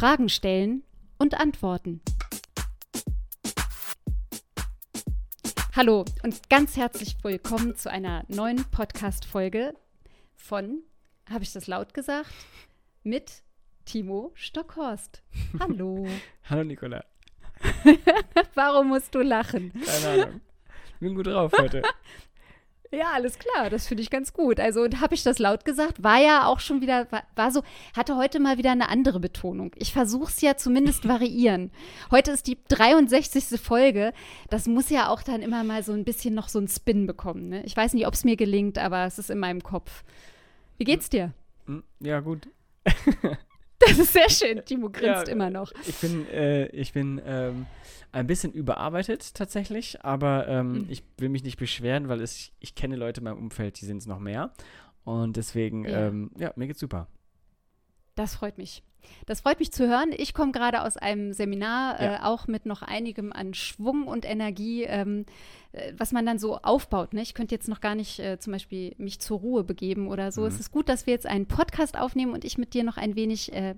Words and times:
Fragen 0.00 0.30
stellen 0.30 0.82
und 1.18 1.38
antworten. 1.38 2.00
Hallo 5.76 6.06
und 6.22 6.48
ganz 6.48 6.78
herzlich 6.78 7.18
willkommen 7.22 7.76
zu 7.76 7.90
einer 7.90 8.24
neuen 8.28 8.64
Podcast-Folge 8.70 9.74
von, 10.36 10.78
habe 11.28 11.44
ich 11.44 11.52
das 11.52 11.66
laut 11.66 11.92
gesagt, 11.92 12.32
mit 13.02 13.42
Timo 13.84 14.32
Stockhorst. 14.32 15.22
Hallo. 15.60 16.06
Hallo 16.48 16.64
Nicola. 16.64 17.04
Warum 18.54 18.88
musst 18.88 19.14
du 19.14 19.20
lachen? 19.20 19.70
Keine 19.84 20.22
Ahnung. 20.22 20.40
Bin 20.98 21.14
gut 21.14 21.26
drauf 21.26 21.52
heute. 21.58 21.82
Ja, 22.92 23.12
alles 23.14 23.38
klar, 23.38 23.70
das 23.70 23.86
finde 23.86 24.02
ich 24.02 24.10
ganz 24.10 24.32
gut. 24.32 24.58
Also, 24.58 24.84
habe 25.00 25.14
ich 25.14 25.22
das 25.22 25.38
laut 25.38 25.64
gesagt? 25.64 26.02
War 26.02 26.18
ja 26.18 26.46
auch 26.46 26.58
schon 26.58 26.80
wieder, 26.80 27.06
war, 27.12 27.22
war, 27.36 27.52
so, 27.52 27.62
hatte 27.96 28.16
heute 28.16 28.40
mal 28.40 28.58
wieder 28.58 28.72
eine 28.72 28.88
andere 28.88 29.20
Betonung. 29.20 29.70
Ich 29.76 29.92
versuche 29.92 30.30
es 30.30 30.40
ja 30.40 30.56
zumindest 30.56 31.06
variieren. 31.06 31.70
Heute 32.10 32.32
ist 32.32 32.48
die 32.48 32.58
63. 32.68 33.60
Folge. 33.60 34.12
Das 34.48 34.66
muss 34.66 34.90
ja 34.90 35.08
auch 35.08 35.22
dann 35.22 35.40
immer 35.40 35.62
mal 35.62 35.84
so 35.84 35.92
ein 35.92 36.04
bisschen 36.04 36.34
noch 36.34 36.48
so 36.48 36.58
einen 36.58 36.66
Spin 36.66 37.06
bekommen. 37.06 37.48
Ne? 37.48 37.62
Ich 37.64 37.76
weiß 37.76 37.94
nicht, 37.94 38.08
ob 38.08 38.14
es 38.14 38.24
mir 38.24 38.36
gelingt, 38.36 38.76
aber 38.76 39.04
es 39.04 39.20
ist 39.20 39.30
in 39.30 39.38
meinem 39.38 39.62
Kopf. 39.62 40.02
Wie 40.76 40.84
geht's 40.84 41.08
dir? 41.08 41.32
Hm, 41.66 41.84
ja, 42.00 42.18
gut. 42.18 42.48
Das 43.80 43.98
ist 43.98 44.12
sehr 44.12 44.30
schön. 44.30 44.62
Timo 44.64 44.90
grinst 44.90 45.26
ja, 45.26 45.32
immer 45.32 45.50
noch. 45.50 45.72
Ich 45.86 45.96
bin, 45.96 46.28
äh, 46.28 46.66
ich 46.68 46.92
bin 46.92 47.20
ähm, 47.24 47.66
ein 48.12 48.26
bisschen 48.26 48.52
überarbeitet 48.52 49.34
tatsächlich, 49.34 50.04
aber 50.04 50.46
ähm, 50.48 50.72
mhm. 50.72 50.86
ich 50.88 51.02
will 51.18 51.28
mich 51.28 51.42
nicht 51.42 51.58
beschweren, 51.58 52.08
weil 52.08 52.20
es, 52.20 52.52
ich 52.60 52.74
kenne 52.74 52.96
Leute 52.96 53.20
in 53.20 53.24
meinem 53.24 53.38
Umfeld, 53.38 53.80
die 53.80 53.86
sind 53.86 53.98
es 53.98 54.06
noch 54.06 54.18
mehr. 54.18 54.52
Und 55.04 55.36
deswegen, 55.36 55.84
ja. 55.84 56.08
Ähm, 56.08 56.30
ja, 56.38 56.52
mir 56.56 56.66
geht's 56.66 56.80
super. 56.80 57.08
Das 58.14 58.34
freut 58.34 58.58
mich. 58.58 58.82
Das 59.26 59.40
freut 59.40 59.58
mich 59.58 59.72
zu 59.72 59.88
hören. 59.88 60.12
Ich 60.16 60.34
komme 60.34 60.52
gerade 60.52 60.82
aus 60.82 60.96
einem 60.96 61.32
Seminar, 61.32 62.00
ja. 62.00 62.14
äh, 62.14 62.18
auch 62.22 62.46
mit 62.46 62.66
noch 62.66 62.82
einigem 62.82 63.32
an 63.32 63.54
Schwung 63.54 64.06
und 64.06 64.28
Energie, 64.28 64.84
ähm, 64.84 65.24
äh, 65.72 65.92
was 65.96 66.12
man 66.12 66.26
dann 66.26 66.38
so 66.38 66.58
aufbaut. 66.58 67.14
Ne? 67.14 67.22
Ich 67.22 67.34
könnte 67.34 67.54
jetzt 67.54 67.68
noch 67.68 67.80
gar 67.80 67.94
nicht 67.94 68.18
äh, 68.18 68.38
zum 68.38 68.52
Beispiel 68.52 68.94
mich 68.98 69.20
zur 69.20 69.38
Ruhe 69.38 69.64
begeben 69.64 70.08
oder 70.08 70.32
so. 70.32 70.42
Mhm. 70.42 70.48
Es 70.48 70.60
ist 70.60 70.70
gut, 70.70 70.88
dass 70.88 71.06
wir 71.06 71.14
jetzt 71.14 71.26
einen 71.26 71.46
Podcast 71.46 71.98
aufnehmen 71.98 72.32
und 72.32 72.44
ich 72.44 72.58
mit 72.58 72.74
dir 72.74 72.84
noch 72.84 72.96
ein 72.96 73.16
wenig 73.16 73.52
äh, 73.52 73.74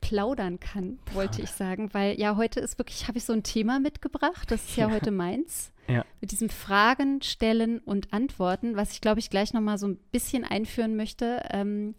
plaudern 0.00 0.58
kann, 0.60 0.98
wollte 1.14 1.40
ich 1.40 1.50
sagen, 1.50 1.94
weil 1.94 2.18
ja 2.20 2.36
heute 2.36 2.58
ist 2.60 2.76
wirklich, 2.76 3.06
habe 3.06 3.18
ich 3.18 3.24
so 3.24 3.32
ein 3.32 3.44
Thema 3.44 3.78
mitgebracht, 3.78 4.50
das 4.50 4.68
ist 4.68 4.76
ja, 4.76 4.88
ja. 4.88 4.94
heute 4.94 5.12
meins, 5.12 5.72
ja. 5.86 6.04
mit 6.20 6.32
diesem 6.32 6.48
Fragen, 6.48 7.22
Stellen 7.22 7.78
und 7.78 8.12
Antworten, 8.12 8.74
was 8.74 8.90
ich 8.90 9.00
glaube 9.00 9.20
ich 9.20 9.30
gleich 9.30 9.54
nochmal 9.54 9.78
so 9.78 9.86
ein 9.86 9.96
bisschen 10.10 10.44
einführen 10.44 10.96
möchte, 10.96 11.44
ähm, 11.50 11.94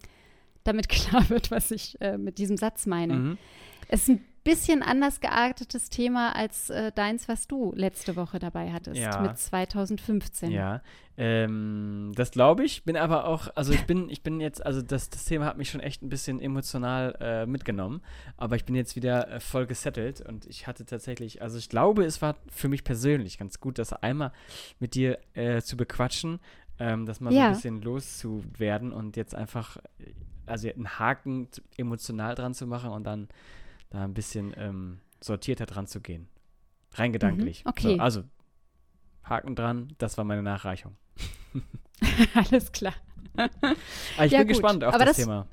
damit 0.64 0.90
klar 0.90 1.30
wird, 1.30 1.52
was 1.52 1.72
ich 1.72 2.00
äh, 2.02 2.18
mit 2.18 2.38
diesem 2.38 2.58
Satz 2.58 2.86
meine. 2.86 3.14
Mhm. 3.14 3.38
Es 3.90 4.04
ist 4.04 4.10
ein 4.10 4.26
bisschen 4.44 4.84
anders 4.84 5.22
geartetes 5.22 5.90
Thema 5.90 6.36
als 6.36 6.70
äh, 6.70 6.92
deins, 6.92 7.28
was 7.28 7.48
du 7.48 7.74
letzte 7.76 8.16
Woche 8.16 8.40
dabei 8.40 8.72
hattest, 8.72 9.00
ja. 9.00 9.22
mit 9.22 9.38
2015. 9.38 10.52
Ja, 10.52 10.82
ähm, 11.18 12.12
das 12.16 12.32
glaube 12.32 12.66
ich. 12.66 12.84
Bin 12.84 12.98
aber 12.98 13.26
auch, 13.26 13.50
also 13.56 13.72
ich 13.72 13.86
bin, 13.86 14.10
ich 14.10 14.22
bin 14.22 14.42
jetzt, 14.42 14.66
also 14.66 14.82
das, 14.82 15.10
das 15.10 15.26
Thema 15.26 15.46
hat 15.46 15.58
mich 15.58 15.70
schon 15.70 15.80
echt 15.80 16.02
ein 16.02 16.10
bisschen 16.10 16.42
emotional 16.42 17.16
äh, 17.22 17.46
mitgenommen. 17.46 18.02
Aber 18.36 18.56
ich 18.56 18.66
bin 18.66 18.76
jetzt 18.76 18.96
wieder 18.96 19.30
äh, 19.32 19.40
voll 19.40 19.66
gesettelt 19.66 20.22
und 20.22 20.46
ich 20.46 20.68
hatte 20.68 20.86
tatsächlich, 20.86 21.42
also 21.42 21.58
ich 21.58 21.70
glaube, 21.70 22.04
es 22.04 22.22
war 22.22 22.36
für 22.50 22.68
mich 22.68 22.84
persönlich 22.84 23.38
ganz 23.38 23.60
gut, 23.60 23.80
das 23.80 23.94
einmal 23.94 24.34
mit 24.80 24.96
dir 24.96 25.20
äh, 25.34 25.62
zu 25.62 25.78
bequatschen, 25.78 26.40
ähm, 26.80 27.06
das 27.06 27.22
mal 27.22 27.32
ja. 27.32 27.42
so 27.42 27.46
ein 27.46 27.54
bisschen 27.54 27.82
loszuwerden 27.82 28.92
und 28.92 29.16
jetzt 29.16 29.36
einfach, 29.36 29.78
also 30.46 30.70
einen 30.70 31.00
Haken 31.00 31.48
emotional 31.78 32.36
dran 32.36 32.54
zu 32.54 32.68
machen 32.68 32.92
und 32.92 33.04
dann 33.04 33.30
da 33.90 34.04
ein 34.04 34.14
bisschen 34.14 34.54
ähm, 34.58 35.00
sortierter 35.22 35.66
dran 35.66 35.88
zu 35.88 36.02
gehen. 36.02 36.28
Rein 36.94 37.10
mhm, 37.10 37.14
gedanklich. 37.14 37.66
Mhm, 37.66 37.70
okay. 37.70 37.96
So, 37.96 38.02
also, 38.02 38.24
Haken 39.24 39.56
dran, 39.56 39.94
das 39.98 40.18
war 40.18 40.26
meine 40.26 40.44
Nachreichung. 40.44 40.96
Alles 42.34 42.72
klar. 42.72 42.94
Aber 43.36 43.50
ah, 44.18 44.26
ich 44.26 44.32
ja, 44.32 44.40
bin 44.40 44.48
gut. 44.48 44.58
gespannt 44.58 44.84
auf 44.84 44.94
Aber 44.94 45.06
das, 45.06 45.18
das 45.18 45.26
Thema. 45.26 45.48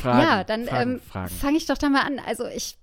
Fragen, 0.00 0.20
ja, 0.20 0.44
dann 0.44 0.68
ähm, 0.70 1.00
fange 1.00 1.56
ich 1.56 1.66
doch 1.66 1.76
da 1.76 1.88
mal 1.88 2.02
an. 2.02 2.20
Also 2.20 2.46
ich, 2.46 2.78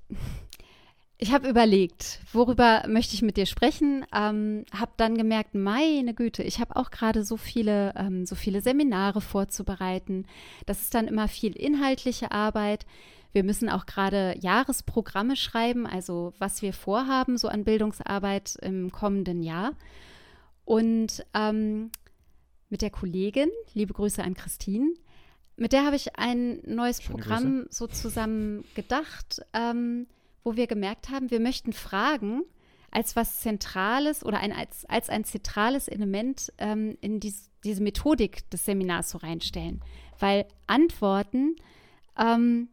ich 1.18 1.32
habe 1.32 1.48
überlegt, 1.48 2.20
worüber 2.34 2.84
möchte 2.88 3.14
ich 3.14 3.22
mit 3.22 3.38
dir 3.38 3.46
sprechen. 3.46 4.06
Ähm, 4.14 4.66
habe 4.74 4.92
dann 4.98 5.18
gemerkt, 5.18 5.56
meine 5.56 6.14
Güte, 6.14 6.44
ich 6.44 6.60
habe 6.60 6.76
auch 6.76 6.92
gerade 6.92 7.24
so 7.24 7.38
viele, 7.38 7.94
ähm, 7.96 8.26
so 8.26 8.36
viele 8.36 8.62
Seminare 8.62 9.22
vorzubereiten. 9.22 10.26
Das 10.66 10.82
ist 10.82 10.94
dann 10.94 11.08
immer 11.08 11.30
viel 11.30 11.56
inhaltliche 11.56 12.32
Arbeit. 12.32 12.86
Wir 13.32 13.44
müssen 13.44 13.70
auch 13.70 13.86
gerade 13.86 14.36
Jahresprogramme 14.42 15.36
schreiben, 15.38 15.88
also 15.88 16.34
was 16.38 16.62
wir 16.62 16.74
vorhaben, 16.74 17.38
so 17.38 17.48
an 17.48 17.64
Bildungsarbeit 17.64 18.58
im 18.62 18.92
kommenden 18.92 19.42
Jahr. 19.42 19.72
Und 20.66 21.26
ähm, 21.34 21.92
mit 22.70 22.82
der 22.82 22.90
Kollegin, 22.90 23.50
liebe 23.74 23.94
Grüße 23.94 24.22
an 24.22 24.34
Christine, 24.34 24.94
mit 25.56 25.72
der 25.72 25.86
habe 25.86 25.96
ich 25.96 26.18
ein 26.18 26.60
neues 26.66 27.02
Schöne 27.02 27.18
Programm 27.18 27.62
Grüße. 27.64 27.68
so 27.72 27.88
zusammen 27.88 28.66
gedacht, 28.76 29.42
ähm, 29.54 30.08
wo 30.46 30.56
wir 30.56 30.68
gemerkt 30.68 31.10
haben, 31.10 31.32
wir 31.32 31.42
möchten 31.42 31.74
Fragen 31.74 32.44
als 32.92 33.18
was 33.18 33.42
Zentrales 33.42 34.24
oder 34.24 34.40
ein, 34.40 34.54
als, 34.54 34.86
als 34.86 35.10
ein 35.10 35.26
zentrales 35.26 35.90
Element 35.90 36.54
ähm, 36.60 36.98
in 37.02 37.20
dies, 37.20 37.50
diese 37.66 37.84
Methodik 37.84 38.50
des 38.52 38.64
Seminars 38.64 39.10
so 39.10 39.18
reinstellen. 39.18 39.82
Weil 40.18 40.46
Antworten 40.68 41.58
ähm, 42.18 42.70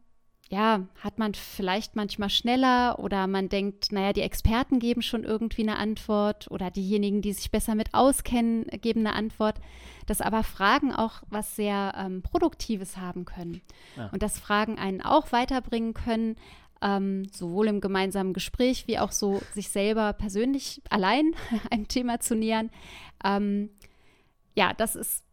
ja, 0.53 0.85
hat 0.99 1.17
man 1.17 1.33
vielleicht 1.33 1.95
manchmal 1.95 2.29
schneller 2.29 2.99
oder 2.99 3.25
man 3.25 3.49
denkt, 3.49 3.91
naja, 3.91 4.13
die 4.13 4.21
Experten 4.21 4.77
geben 4.77 5.01
schon 5.01 5.23
irgendwie 5.23 5.63
eine 5.63 5.77
Antwort 5.77 6.49
oder 6.51 6.69
diejenigen, 6.69 7.23
die 7.23 7.33
sich 7.33 7.49
besser 7.49 7.73
mit 7.73 7.95
auskennen, 7.95 8.67
geben 8.81 8.99
eine 8.99 9.15
Antwort, 9.15 9.55
dass 10.05 10.21
aber 10.21 10.43
Fragen 10.43 10.93
auch 10.93 11.23
was 11.29 11.55
sehr 11.55 11.95
ähm, 11.97 12.21
Produktives 12.21 12.97
haben 12.97 13.25
können 13.25 13.61
ja. 13.97 14.09
und 14.11 14.21
dass 14.21 14.37
Fragen 14.37 14.77
einen 14.77 15.01
auch 15.01 15.31
weiterbringen 15.31 15.95
können, 15.95 16.35
ähm, 16.83 17.23
sowohl 17.31 17.67
im 17.67 17.81
gemeinsamen 17.81 18.33
Gespräch 18.33 18.87
wie 18.87 18.99
auch 18.99 19.11
so 19.11 19.41
sich 19.53 19.69
selber 19.69 20.13
persönlich 20.13 20.81
allein 20.89 21.33
einem 21.71 21.87
Thema 21.87 22.19
zu 22.19 22.35
nähern. 22.35 22.69
Ähm, 23.23 23.69
ja, 24.53 24.73
das 24.73 24.95
ist, 24.95 25.23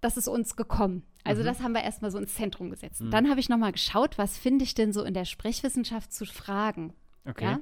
das 0.00 0.16
ist 0.16 0.28
uns 0.28 0.54
gekommen. 0.54 1.02
Also 1.24 1.40
mhm. 1.40 1.46
das 1.46 1.62
haben 1.62 1.72
wir 1.72 1.82
erstmal 1.82 2.10
so 2.10 2.18
ins 2.18 2.34
Zentrum 2.34 2.68
gesetzt. 2.68 3.00
Mhm. 3.00 3.10
Dann 3.10 3.30
habe 3.30 3.40
ich 3.40 3.48
nochmal 3.48 3.72
geschaut, 3.72 4.18
was 4.18 4.36
finde 4.36 4.64
ich 4.64 4.74
denn 4.74 4.92
so 4.92 5.02
in 5.02 5.14
der 5.14 5.24
Sprechwissenschaft 5.24 6.12
zu 6.12 6.26
Fragen. 6.26 6.92
Okay. 7.24 7.44
Ja? 7.44 7.60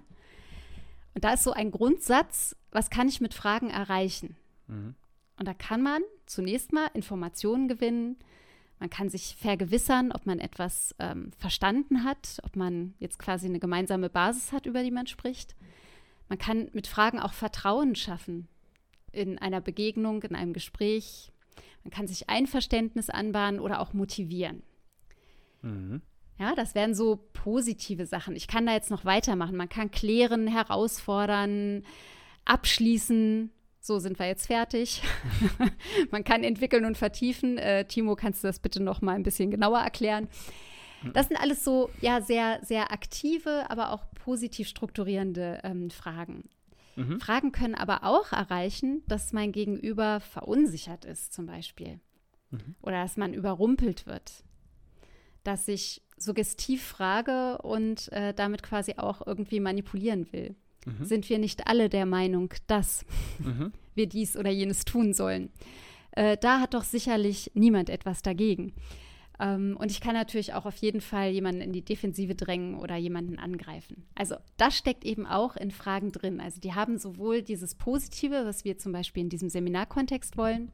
Und 1.14 1.24
da 1.24 1.34
ist 1.34 1.44
so 1.44 1.52
ein 1.52 1.70
Grundsatz, 1.70 2.56
was 2.72 2.90
kann 2.90 3.08
ich 3.08 3.20
mit 3.20 3.34
Fragen 3.34 3.70
erreichen? 3.70 4.36
Mhm. 4.66 4.96
Und 5.38 5.46
da 5.46 5.54
kann 5.54 5.82
man 5.82 6.02
zunächst 6.26 6.72
mal 6.72 6.90
Informationen 6.94 7.68
gewinnen. 7.68 8.16
Man 8.82 8.90
kann 8.90 9.08
sich 9.08 9.36
vergewissern, 9.38 10.10
ob 10.10 10.26
man 10.26 10.40
etwas 10.40 10.92
ähm, 10.98 11.30
verstanden 11.38 12.02
hat, 12.02 12.38
ob 12.42 12.56
man 12.56 12.94
jetzt 12.98 13.16
quasi 13.16 13.46
eine 13.46 13.60
gemeinsame 13.60 14.10
Basis 14.10 14.50
hat, 14.50 14.66
über 14.66 14.82
die 14.82 14.90
man 14.90 15.06
spricht. 15.06 15.54
Man 16.28 16.36
kann 16.36 16.68
mit 16.72 16.88
Fragen 16.88 17.20
auch 17.20 17.32
Vertrauen 17.32 17.94
schaffen 17.94 18.48
in 19.12 19.38
einer 19.38 19.60
Begegnung, 19.60 20.24
in 20.24 20.34
einem 20.34 20.52
Gespräch, 20.52 21.30
man 21.84 21.92
kann 21.92 22.08
sich 22.08 22.28
Einverständnis 22.28 23.08
anbahnen 23.08 23.60
oder 23.60 23.78
auch 23.78 23.92
motivieren. 23.92 24.64
Mhm. 25.62 26.02
Ja, 26.40 26.56
das 26.56 26.74
wären 26.74 26.96
so 26.96 27.28
positive 27.34 28.04
Sachen. 28.06 28.34
Ich 28.34 28.48
kann 28.48 28.66
da 28.66 28.72
jetzt 28.72 28.90
noch 28.90 29.04
weitermachen. 29.04 29.56
Man 29.56 29.68
kann 29.68 29.92
klären, 29.92 30.48
herausfordern, 30.48 31.84
abschließen. 32.44 33.52
So 33.84 33.98
sind 33.98 34.20
wir 34.20 34.28
jetzt 34.28 34.46
fertig. 34.46 35.02
Man 36.12 36.22
kann 36.22 36.44
entwickeln 36.44 36.84
und 36.84 36.96
vertiefen. 36.96 37.58
Äh, 37.58 37.84
Timo, 37.84 38.14
kannst 38.14 38.44
du 38.44 38.46
das 38.46 38.60
bitte 38.60 38.80
noch 38.80 39.02
mal 39.02 39.16
ein 39.16 39.24
bisschen 39.24 39.50
genauer 39.50 39.80
erklären? 39.80 40.28
Das 41.14 41.26
sind 41.26 41.36
alles 41.36 41.64
so 41.64 41.90
ja 42.00 42.20
sehr 42.20 42.60
sehr 42.62 42.92
aktive, 42.92 43.68
aber 43.68 43.90
auch 43.90 44.04
positiv 44.14 44.68
strukturierende 44.68 45.60
ähm, 45.64 45.90
Fragen. 45.90 46.48
Mhm. 46.94 47.18
Fragen 47.18 47.50
können 47.50 47.74
aber 47.74 48.04
auch 48.04 48.30
erreichen, 48.30 49.02
dass 49.08 49.32
mein 49.32 49.50
Gegenüber 49.50 50.20
verunsichert 50.20 51.04
ist, 51.04 51.32
zum 51.32 51.46
Beispiel. 51.46 51.98
Mhm. 52.50 52.76
Oder 52.82 53.02
dass 53.02 53.16
man 53.16 53.34
überrumpelt 53.34 54.06
wird. 54.06 54.44
Dass 55.42 55.66
ich 55.66 56.02
suggestiv 56.16 56.84
frage 56.84 57.58
und 57.62 58.12
äh, 58.12 58.32
damit 58.32 58.62
quasi 58.62 58.94
auch 58.96 59.26
irgendwie 59.26 59.58
manipulieren 59.58 60.32
will. 60.32 60.54
Mhm. 60.86 61.04
Sind 61.04 61.28
wir 61.28 61.38
nicht 61.38 61.66
alle 61.66 61.88
der 61.88 62.06
Meinung, 62.06 62.52
dass 62.66 63.04
mhm. 63.38 63.72
wir 63.94 64.06
dies 64.06 64.36
oder 64.36 64.50
jenes 64.50 64.84
tun 64.84 65.12
sollen? 65.12 65.50
Äh, 66.12 66.36
da 66.36 66.60
hat 66.60 66.74
doch 66.74 66.84
sicherlich 66.84 67.50
niemand 67.54 67.90
etwas 67.90 68.22
dagegen. 68.22 68.72
Ähm, 69.40 69.76
und 69.78 69.90
ich 69.90 70.00
kann 70.00 70.14
natürlich 70.14 70.54
auch 70.54 70.66
auf 70.66 70.76
jeden 70.76 71.00
Fall 71.00 71.30
jemanden 71.30 71.62
in 71.62 71.72
die 71.72 71.84
Defensive 71.84 72.34
drängen 72.34 72.76
oder 72.76 72.96
jemanden 72.96 73.38
angreifen. 73.38 74.04
Also 74.14 74.36
das 74.56 74.76
steckt 74.76 75.04
eben 75.04 75.26
auch 75.26 75.56
in 75.56 75.70
Fragen 75.70 76.12
drin. 76.12 76.40
Also 76.40 76.60
die 76.60 76.74
haben 76.74 76.98
sowohl 76.98 77.42
dieses 77.42 77.74
Positive, 77.74 78.44
was 78.44 78.64
wir 78.64 78.78
zum 78.78 78.92
Beispiel 78.92 79.22
in 79.22 79.28
diesem 79.30 79.48
Seminarkontext 79.48 80.36
wollen, 80.36 80.70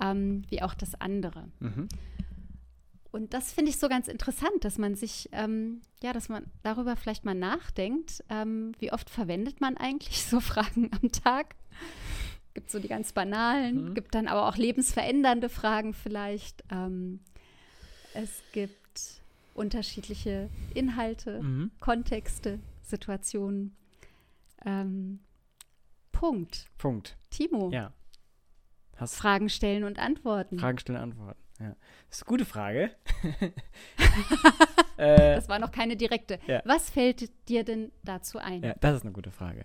ähm, 0.00 0.42
wie 0.48 0.62
auch 0.62 0.74
das 0.74 1.00
andere. 1.00 1.48
Mhm. 1.60 1.88
Und 3.16 3.32
das 3.32 3.50
finde 3.50 3.70
ich 3.70 3.78
so 3.78 3.88
ganz 3.88 4.08
interessant, 4.08 4.62
dass 4.62 4.76
man 4.76 4.94
sich, 4.94 5.30
ähm, 5.32 5.80
ja, 6.02 6.12
dass 6.12 6.28
man 6.28 6.44
darüber 6.62 6.96
vielleicht 6.96 7.24
mal 7.24 7.34
nachdenkt, 7.34 8.22
ähm, 8.28 8.72
wie 8.78 8.92
oft 8.92 9.08
verwendet 9.08 9.58
man 9.58 9.78
eigentlich 9.78 10.22
so 10.22 10.38
Fragen 10.52 10.90
am 11.00 11.10
Tag? 11.10 11.56
Gibt 12.52 12.70
so 12.70 12.78
die 12.78 12.88
ganz 12.88 13.14
banalen, 13.14 13.86
mhm. 13.86 13.94
gibt 13.94 14.14
dann 14.14 14.28
aber 14.28 14.46
auch 14.46 14.58
lebensverändernde 14.58 15.48
Fragen 15.48 15.94
vielleicht. 15.94 16.62
Ähm, 16.70 17.20
es 18.12 18.42
gibt 18.52 19.22
unterschiedliche 19.54 20.50
Inhalte, 20.74 21.42
mhm. 21.42 21.70
Kontexte, 21.80 22.58
Situationen. 22.82 23.74
Ähm, 24.66 25.20
Punkt. 26.12 26.66
Punkt. 26.76 27.16
Timo. 27.30 27.70
Ja. 27.72 27.94
Hast 28.96 29.16
Fragen 29.16 29.48
stellen 29.48 29.84
und 29.84 29.98
antworten. 29.98 30.58
Fragen 30.58 30.78
stellen, 30.78 30.98
und 30.98 31.12
antworten. 31.12 31.45
Ja. 31.58 31.74
Das 32.08 32.18
ist 32.18 32.22
eine 32.22 32.28
gute 32.28 32.44
Frage. 32.44 32.90
äh, 34.96 35.34
das 35.36 35.48
war 35.48 35.58
noch 35.58 35.70
keine 35.70 35.96
direkte. 35.96 36.38
Ja. 36.46 36.62
Was 36.64 36.90
fällt 36.90 37.30
dir 37.48 37.64
denn 37.64 37.92
dazu 38.04 38.38
ein? 38.38 38.62
Ja, 38.62 38.74
das 38.80 38.96
ist 38.96 39.02
eine 39.02 39.12
gute 39.12 39.30
Frage. 39.30 39.64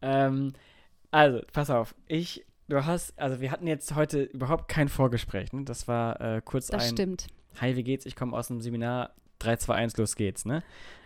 Ähm, 0.00 0.52
also, 1.10 1.40
pass 1.52 1.70
auf. 1.70 1.94
Ich, 2.06 2.44
du 2.68 2.84
hast, 2.84 3.18
also 3.18 3.40
wir 3.40 3.50
hatten 3.50 3.66
jetzt 3.66 3.94
heute 3.94 4.22
überhaupt 4.22 4.68
kein 4.68 4.88
Vorgespräch. 4.88 5.52
Ne? 5.52 5.64
Das 5.64 5.88
war 5.88 6.20
äh, 6.20 6.42
kurz 6.44 6.68
das 6.68 6.74
ein. 6.74 6.80
Das 6.80 6.90
stimmt. 6.90 7.26
Hi, 7.60 7.76
wie 7.76 7.84
geht's? 7.84 8.06
Ich 8.06 8.16
komme 8.16 8.36
aus 8.36 8.48
dem 8.48 8.60
Seminar 8.60 9.14
3, 9.40 9.56
2, 9.56 9.74
1, 9.74 9.96
los 9.96 10.16
geht's, 10.16 10.44
ne? 10.44 10.62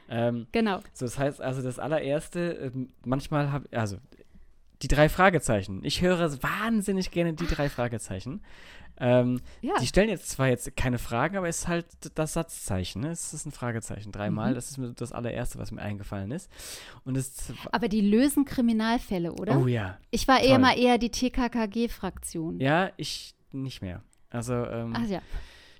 Ähm, 0.09 0.47
genau. 0.53 0.81
So, 0.93 1.05
das 1.07 1.19
heißt 1.19 1.41
also, 1.41 1.63
das 1.63 1.79
allererste, 1.79 2.59
äh, 2.59 2.71
manchmal 3.05 3.51
habe 3.51 3.69
also 3.73 3.99
die 4.83 4.89
drei 4.89 5.09
Fragezeichen. 5.09 5.85
Ich 5.85 6.03
höre 6.03 6.43
wahnsinnig 6.43 7.11
gerne 7.11 7.33
die 7.33 7.47
drei 7.47 7.69
Fragezeichen. 7.69 8.43
Ähm, 8.99 9.41
ja. 9.61 9.75
Die 9.81 9.87
stellen 9.87 10.09
jetzt 10.09 10.31
zwar 10.31 10.49
jetzt 10.49 10.75
keine 10.77 10.99
Fragen, 10.99 11.37
aber 11.37 11.49
es 11.49 11.61
ist 11.61 11.69
halt 11.69 11.87
das 12.15 12.33
Satzzeichen. 12.33 13.03
Ne? 13.03 13.11
Es 13.11 13.35
ist 13.35 13.47
ein 13.47 13.53
Fragezeichen. 13.53 14.13
Dreimal. 14.13 14.51
Mhm. 14.51 14.55
Das 14.55 14.71
ist 14.71 15.01
das 15.01 15.13
allererste, 15.13 15.59
was 15.59 15.71
mir 15.71 15.83
eingefallen 15.83 16.31
ist. 16.31 16.51
Und 17.05 17.17
es 17.17 17.53
aber 17.73 17.89
die 17.89 18.01
lösen 18.01 18.45
Kriminalfälle, 18.45 19.33
oder? 19.33 19.59
Oh 19.59 19.67
ja. 19.67 19.99
Ich 20.11 20.29
war 20.29 20.39
Toll. 20.39 20.49
eher 20.49 20.59
mal 20.59 20.79
eher 20.79 20.99
die 20.99 21.11
TKKG-Fraktion. 21.11 22.61
Ja, 22.61 22.91
ich 22.97 23.35
nicht 23.53 23.83
mehr. 23.83 24.03
Also, 24.31 24.55
ähm, 24.55 24.93
Ach 24.97 25.07
ja. 25.07 25.21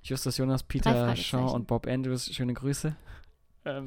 Justus 0.03 0.37
Jonas, 0.37 0.63
Peter 0.63 1.17
Shaw 1.17 1.53
und 1.53 1.67
Bob 1.67 1.87
Andrews, 1.87 2.33
schöne 2.33 2.55
Grüße. 2.55 2.95
ähm, 3.65 3.87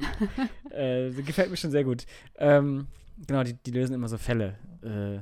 äh, 0.70 1.10
gefällt 1.22 1.50
mir 1.50 1.56
schon 1.56 1.70
sehr 1.70 1.84
gut. 1.84 2.04
Ähm, 2.36 2.88
genau, 3.26 3.42
die, 3.42 3.54
die 3.54 3.70
lösen 3.70 3.94
immer 3.94 4.08
so 4.08 4.18
Fälle. 4.18 4.56
Äh, 4.82 5.20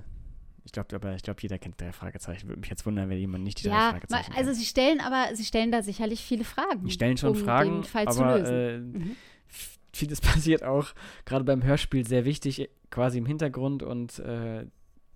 ich 0.68 0.72
glaube, 0.72 0.94
aber 0.94 1.14
ich 1.14 1.22
glaube, 1.22 1.40
jeder 1.40 1.58
kennt 1.58 1.80
drei 1.80 1.92
Fragezeichen. 1.92 2.46
Würde 2.46 2.60
mich 2.60 2.68
jetzt 2.68 2.84
wundern, 2.84 3.08
wenn 3.08 3.16
jemand 3.16 3.42
nicht 3.42 3.64
die 3.64 3.68
ja, 3.68 3.92
drei 3.92 4.00
Fragezeichen 4.00 4.34
Also 4.36 4.52
sie 4.52 4.66
stellen 4.66 5.00
aber, 5.00 5.34
sie 5.34 5.46
stellen 5.46 5.72
da 5.72 5.82
sicherlich 5.82 6.20
viele 6.22 6.44
Fragen. 6.44 6.84
Die 6.84 6.90
stellen 6.90 7.16
schon 7.16 7.30
um 7.30 7.36
Fragen, 7.36 7.70
den 7.70 7.84
Fall 7.84 8.02
aber 8.02 8.12
zu 8.12 8.22
lösen. 8.22 8.94
Äh, 8.94 8.98
mhm. 8.98 9.16
vieles 9.94 10.20
passiert 10.20 10.62
auch 10.64 10.88
gerade 11.24 11.44
beim 11.44 11.62
Hörspiel 11.62 12.06
sehr 12.06 12.26
wichtig, 12.26 12.68
quasi 12.90 13.16
im 13.16 13.24
Hintergrund 13.24 13.82
und 13.82 14.18
äh, 14.18 14.66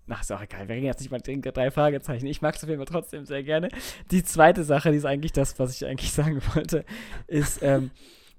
Ach, 0.09 0.21
ist 0.21 0.33
auch 0.33 0.41
egal. 0.41 0.67
Wir 0.67 0.75
reden 0.75 0.85
jetzt 0.85 0.99
nicht 0.99 1.11
mal 1.11 1.21
drei 1.21 1.71
Fragezeichen. 1.71 2.25
Ich 2.25 2.41
mag 2.41 2.55
es 2.55 2.63
auf 2.63 2.69
jeden 2.69 2.83
Fall 2.83 2.93
trotzdem 2.93 3.25
sehr 3.25 3.41
gerne. 3.41 3.69
Die 4.11 4.21
zweite 4.21 4.65
Sache, 4.65 4.91
die 4.91 4.97
ist 4.97 5.05
eigentlich 5.05 5.31
das, 5.31 5.59
was 5.59 5.73
ich 5.73 5.87
eigentlich 5.87 6.11
sagen 6.13 6.41
wollte, 6.53 6.83
ist 7.27 7.63
ähm, 7.63 7.91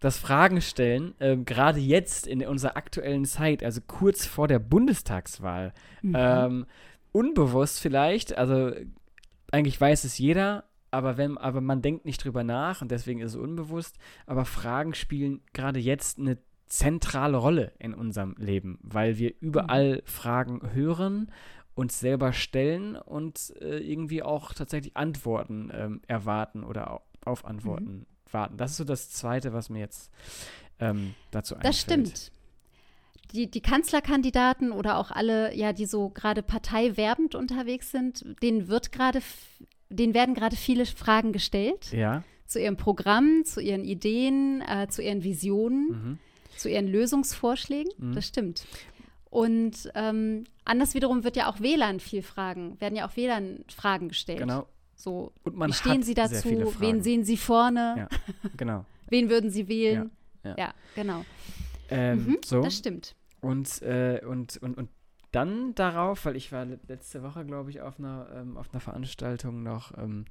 das 0.05 0.19
Fragen 0.19 0.61
stellen, 0.61 1.15
ähm, 1.19 1.47
gerade 1.47 1.81
jetzt 1.81 2.27
in 2.27 2.47
unserer 2.47 2.77
aktuellen 2.77 3.25
Zeit, 3.25 3.65
also 3.65 3.81
kurz 3.87 4.27
vor 4.27 4.49
der 4.49 4.59
Bundestagswahl, 4.59 5.73
mhm. 6.03 6.15
ähm, 6.15 6.67
unbewusst 7.15 7.81
vielleicht, 7.81 8.37
also 8.37 8.73
eigentlich 9.53 9.81
weiß 9.81 10.05
es 10.05 10.19
jeder, 10.19 10.65
aber, 10.91 11.17
wenn, 11.17 11.39
aber 11.39 11.61
man 11.61 11.81
denkt 11.81 12.05
nicht 12.05 12.25
drüber 12.25 12.43
nach 12.43 12.83
und 12.83 12.91
deswegen 12.91 13.21
ist 13.21 13.33
es 13.33 13.41
unbewusst. 13.41 13.97
Aber 14.27 14.45
Fragen 14.45 14.95
spielen 14.95 15.41
gerade 15.53 15.79
jetzt 15.79 16.19
eine 16.19 16.39
zentrale 16.67 17.37
Rolle 17.37 17.73
in 17.79 17.95
unserem 17.95 18.35
Leben, 18.39 18.79
weil 18.83 19.17
wir 19.17 19.33
überall 19.41 19.97
mhm. 19.97 20.07
Fragen 20.07 20.73
hören, 20.73 21.31
uns 21.75 22.01
selber 22.01 22.33
stellen 22.33 22.97
und 22.97 23.55
äh, 23.61 23.79
irgendwie 23.79 24.23
auch 24.23 24.53
tatsächlich 24.53 24.97
Antworten 24.97 25.71
ähm, 25.73 26.01
erwarten 26.07 26.65
oder 26.65 27.03
auf 27.25 27.45
Antworten 27.45 27.99
mhm. 27.99 28.07
warten. 28.33 28.57
Das 28.57 28.73
ist 28.73 28.77
so 28.79 28.85
das 28.85 29.11
Zweite, 29.11 29.53
was 29.53 29.69
mir 29.71 29.81
jetzt 29.81 30.11
ähm, 30.81 31.15
dazu 31.31 31.55
einfällt. 31.55 31.75
Das 31.75 31.81
stimmt 31.81 32.33
die, 33.33 33.51
die 33.51 33.61
Kanzlerkandidaten 33.61 34.73
oder 34.73 34.99
auch 34.99 35.11
alle, 35.11 35.55
ja, 35.55 35.73
die 35.73 35.87
so 35.87 36.11
gerade 36.11 36.43
parteiwerbend 36.43 37.35
unterwegs 37.35 37.91
sind, 37.91 38.25
denen 38.43 38.69
wird 38.69 38.93
gerade, 38.93 39.21
denen 39.89 40.15
werden 40.15 40.35
gerade 40.35 40.57
viele 40.57 40.87
Fragen 40.87 41.33
gestellt. 41.33 41.93
Ja. 41.93 42.23
Zu 42.47 42.61
ihrem 42.61 42.77
Programm, 42.77 43.45
zu 43.45 43.61
ihren 43.61 43.85
Ideen, 43.85 44.63
äh, 44.63 44.87
zu 44.89 45.03
ihren 45.03 45.25
Visionen, 45.25 45.89
mhm. 45.89 46.19
zu 46.57 46.69
ihren 46.69 46.87
Lösungsvorschlägen. 46.87 47.93
Mhm. 47.99 48.15
Das 48.15 48.27
stimmt. 48.27 48.65
Und 49.31 49.91
ähm, 49.95 50.45
anders 50.65 50.95
wiederum 50.95 51.25
wird 51.25 51.37
ja 51.37 51.51
auch 51.51 51.59
WLAN 51.61 51.99
viel 51.99 52.23
Fragen, 52.23 52.81
werden 52.81 52.95
ja 52.95 53.09
auch 53.09 53.17
WLAN 53.17 53.65
Fragen 53.75 54.09
gestellt. 54.09 54.39
Genau. 54.39 54.69
So, 54.95 55.33
Und 55.43 55.57
man 55.57 55.71
wie 55.71 55.75
stehen 55.75 56.03
Sie 56.03 56.15
dazu? 56.15 56.49
Wen 56.79 57.03
sehen 57.03 57.25
Sie 57.25 57.37
vorne? 57.37 57.95
Ja, 57.99 58.09
genau. 58.57 58.85
Wen 59.09 59.29
würden 59.29 59.51
Sie 59.51 59.69
wählen? 59.69 60.11
Ja, 60.45 60.51
ja. 60.51 60.57
ja 60.57 60.75
genau. 60.95 61.25
Ähm, 61.91 62.27
mhm, 62.27 62.39
so. 62.45 62.63
Das 62.63 62.77
stimmt. 62.77 63.17
Und, 63.41 63.83
äh, 63.83 64.21
und, 64.25 64.57
und, 64.59 64.77
und 64.77 64.89
dann 65.33 65.75
darauf, 65.75 66.25
weil 66.25 66.37
ich 66.37 66.53
war 66.53 66.65
letzte 66.65 67.23
Woche, 67.23 67.45
glaube 67.45 67.71
ich, 67.71 67.81
auf 67.81 67.99
einer, 67.99 68.29
ähm, 68.35 68.57
auf 68.57 68.73
einer 68.73 68.81
Veranstaltung 68.81 69.63
noch, 69.63 69.97
ähm, 69.99 70.25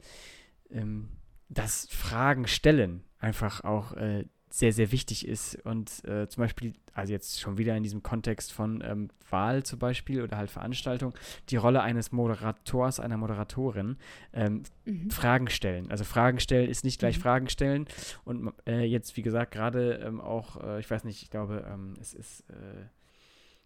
ähm, 0.70 1.10
das 1.50 1.88
Fragen 1.90 2.48
stellen 2.48 3.04
einfach 3.20 3.64
auch 3.64 3.94
äh, 3.94 4.26
sehr, 4.54 4.72
sehr 4.72 4.92
wichtig 4.92 5.28
ist. 5.28 5.56
Und 5.66 6.06
äh, 6.06 6.28
zum 6.30 6.44
Beispiel, 6.44 6.74
also 6.94 7.12
jetzt 7.12 7.42
schon 7.42 7.58
wieder 7.58 7.76
in 7.76 7.82
diesem 7.82 8.04
Kontext 8.04 8.54
von 8.54 8.84
ähm, 8.86 9.10
Wahl 9.28 9.64
zum 9.64 9.80
Beispiel 9.80 10.22
oder 10.22 10.38
halt 10.38 10.52
Veranstaltung, 10.52 11.16
die 11.50 11.56
Rolle 11.56 11.82
eines 11.82 12.12
Moderators, 12.12 13.00
einer 13.00 13.18
Moderatorin, 13.18 13.98
ähm, 14.32 14.62
mhm. 14.86 15.10
Fragen 15.10 15.50
stellen. 15.50 15.90
Also 15.90 16.04
Fragen 16.04 16.40
stellen 16.40 16.70
ist 16.70 16.84
nicht 16.84 17.00
gleich 17.00 17.18
mhm. 17.18 17.22
Fragen 17.24 17.50
stellen. 17.50 17.88
Und 18.26 18.54
äh, 18.68 18.84
jetzt, 18.84 19.18
wie 19.18 19.24
gesagt, 19.24 19.54
gerade 19.54 19.96
ähm, 20.06 20.22
auch, 20.22 20.64
äh, 20.64 20.80
ich 20.80 20.92
weiß 20.92 21.04
nicht, 21.04 21.24
ich 21.24 21.32
glaube, 21.32 21.66
ähm, 21.68 21.96
es 22.00 22.14
ist 22.14 22.42
äh, 22.52 22.86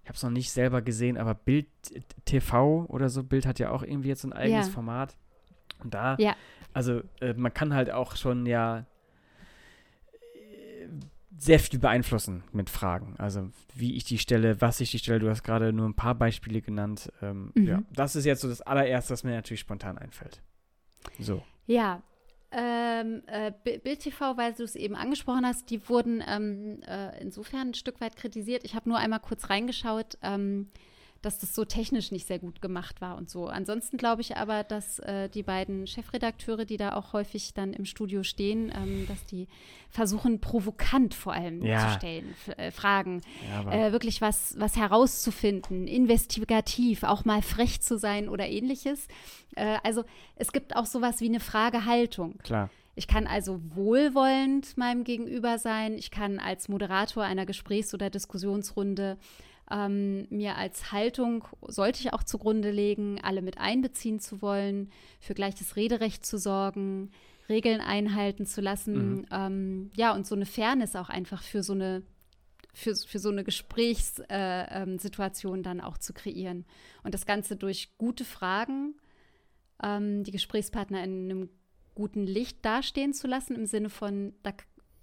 ich 0.03 0.09
habe 0.09 0.15
es 0.15 0.23
noch 0.23 0.29
nicht 0.29 0.51
selber 0.51 0.81
gesehen, 0.81 1.17
aber 1.17 1.33
Bild 1.33 1.67
TV 2.23 2.85
oder 2.87 3.09
so, 3.09 3.23
Bild 3.23 3.45
hat 3.45 3.59
ja 3.59 3.71
auch 3.71 3.83
irgendwie 3.83 4.07
jetzt 4.07 4.23
ein 4.23 4.31
eigenes 4.31 4.67
ja. 4.67 4.71
Format. 4.71 5.17
Und 5.83 5.93
da, 5.93 6.15
ja. 6.17 6.33
also 6.71 7.01
äh, 7.19 7.33
man 7.33 7.53
kann 7.53 7.73
halt 7.73 7.91
auch 7.91 8.15
schon 8.15 8.45
ja 8.45 8.85
sehr 11.37 11.59
viel 11.59 11.79
beeinflussen 11.79 12.43
mit 12.51 12.69
Fragen. 12.69 13.15
Also 13.17 13.49
wie 13.75 13.95
ich 13.95 14.03
die 14.03 14.17
stelle, 14.17 14.59
was 14.59 14.79
ich 14.79 14.91
die 14.91 14.99
stelle. 14.99 15.19
Du 15.19 15.29
hast 15.29 15.44
gerade 15.44 15.71
nur 15.71 15.87
ein 15.87 15.94
paar 15.94 16.15
Beispiele 16.15 16.61
genannt. 16.61 17.11
Ähm, 17.21 17.51
mhm. 17.53 17.67
Ja, 17.67 17.83
das 17.94 18.15
ist 18.15 18.25
jetzt 18.25 18.41
so 18.41 18.49
das 18.49 18.61
allererste, 18.61 19.13
was 19.13 19.23
mir 19.23 19.31
natürlich 19.31 19.59
spontan 19.59 19.97
einfällt. 19.97 20.41
So. 21.19 21.44
Ja. 21.67 22.01
Ähm, 22.49 23.23
äh, 23.27 23.51
Bild 23.63 23.99
TV, 23.99 24.37
weil 24.37 24.53
du 24.53 24.63
es 24.63 24.75
eben 24.75 24.95
angesprochen 24.95 25.45
hast, 25.45 25.69
die 25.69 25.89
wurden 25.89 26.23
ähm, 26.25 26.81
äh, 26.87 27.21
insofern 27.21 27.69
ein 27.69 27.73
Stück 27.73 27.99
weit 27.99 28.15
kritisiert. 28.15 28.63
Ich 28.63 28.73
habe 28.73 28.87
nur 28.87 28.97
einmal 28.97 29.19
kurz 29.19 29.49
reingeschaut. 29.49 30.17
Ähm, 30.21 30.69
dass 31.21 31.40
das 31.40 31.56
so 31.56 31.66
technisch 31.66 32.12
nicht 32.12 32.28
sehr 32.28 32.40
gut 32.40 32.62
gemacht 32.62 33.02
war 33.02 33.18
und 33.18 33.30
so. 33.30 33.47
Ansonsten 33.47 33.97
glaube 33.97 34.21
ich 34.21 34.38
aber, 34.38 34.64
dass 34.64 35.00
äh, 35.00 35.30
die 35.30 35.44
beiden 35.44 35.88
Chefredakteure, 35.88 36.66
die 36.66 36.78
da 36.78 36.94
auch 36.94 37.14
häufig 37.14 37.54
dann 37.54 37.74
im 37.74 37.86
Studio 37.86 38.24
stehen, 38.24 38.71
ähm, 38.76 39.06
dass 39.07 39.26
die 39.26 39.47
versuchen, 39.90 40.40
provokant 40.40 41.14
vor 41.14 41.33
allem 41.33 41.64
ja. 41.64 41.88
zu 41.88 41.95
stellen, 41.95 42.36
äh, 42.57 42.71
Fragen, 42.71 43.21
ja, 43.50 43.71
äh, 43.71 43.92
wirklich 43.92 44.21
was, 44.21 44.56
was 44.57 44.76
herauszufinden, 44.76 45.88
investigativ, 45.88 47.04
auch 47.04 47.26
mal 47.26 47.42
frech 47.42 47.81
zu 47.81 47.97
sein 47.97 48.30
oder 48.30 48.47
ähnliches. 48.47 49.07
Äh, 49.56 49.78
also 49.83 50.04
es 50.36 50.52
gibt 50.52 50.76
auch 50.76 50.86
sowas 50.86 51.21
wie 51.21 51.30
eine 51.30 51.40
Fragehaltung. 51.40 52.38
Klar. 52.40 52.69
Ich 52.95 53.07
kann 53.07 53.28
also 53.28 53.62
wohlwollend 53.76 54.76
meinem 54.76 55.04
Gegenüber 55.04 55.59
sein. 55.59 55.94
Ich 55.94 56.09
kann 56.09 56.40
als 56.40 56.68
Moderator 56.68 57.24
einer 57.24 57.45
Gesprächs- 57.45 57.94
oder 57.94 58.09
Diskussionsrunde 58.09 59.18
ähm, 59.71 60.28
mir 60.30 60.56
als 60.56 60.92
Haltung 60.92 61.45
sollte 61.68 62.00
ich 62.00 62.14
auch 62.14 62.24
zugrunde 62.24 62.71
legen, 62.71 63.19
alle 63.21 63.42
mit 63.42 63.57
einbeziehen 63.57 64.19
zu 64.19 64.42
wollen, 64.42 64.92
für 65.19 65.33
gleiches 65.33 65.76
Rederecht 65.76 66.26
zu 66.26 66.38
sorgen, 66.38 67.12
Regeln 67.50 67.81
einhalten 67.81 68.45
zu 68.45 68.62
lassen, 68.62 69.19
mhm. 69.19 69.26
ähm, 69.31 69.92
ja, 69.95 70.14
und 70.14 70.28
so 70.28 70.36
eine 70.36 70.45
Fairness 70.45 70.95
auch 70.95 71.09
einfach 71.09 71.44
für 71.44 71.64
so 71.64 71.74
eine 71.74 72.04
für, 72.74 72.95
für 72.95 73.18
so 73.18 73.30
eine 73.30 73.44
Gesprächssituation 73.44 75.56
äh, 75.56 75.57
ähm, 75.57 75.64
dann 75.64 75.81
auch 75.81 75.97
zu 75.97 76.14
kreieren. 76.14 76.64
Und 77.04 77.16
das 77.16 77.26
Ganze 77.26 77.56
durch 77.56 77.97
gute 77.97 78.24
Fragen, 78.24 78.94
ähm, 79.81 80.24
die 80.24 80.31
Gesprächspartner 80.31 81.04
in 81.04 81.31
einem 81.31 81.50
guten 81.95 82.28
Licht 82.28 82.64
dastehen 82.64 83.16
zu 83.16 83.26
lassen, 83.26 83.56
im 83.56 83.66
Sinne 83.66 83.90
von, 83.90 84.36
da 84.44 84.52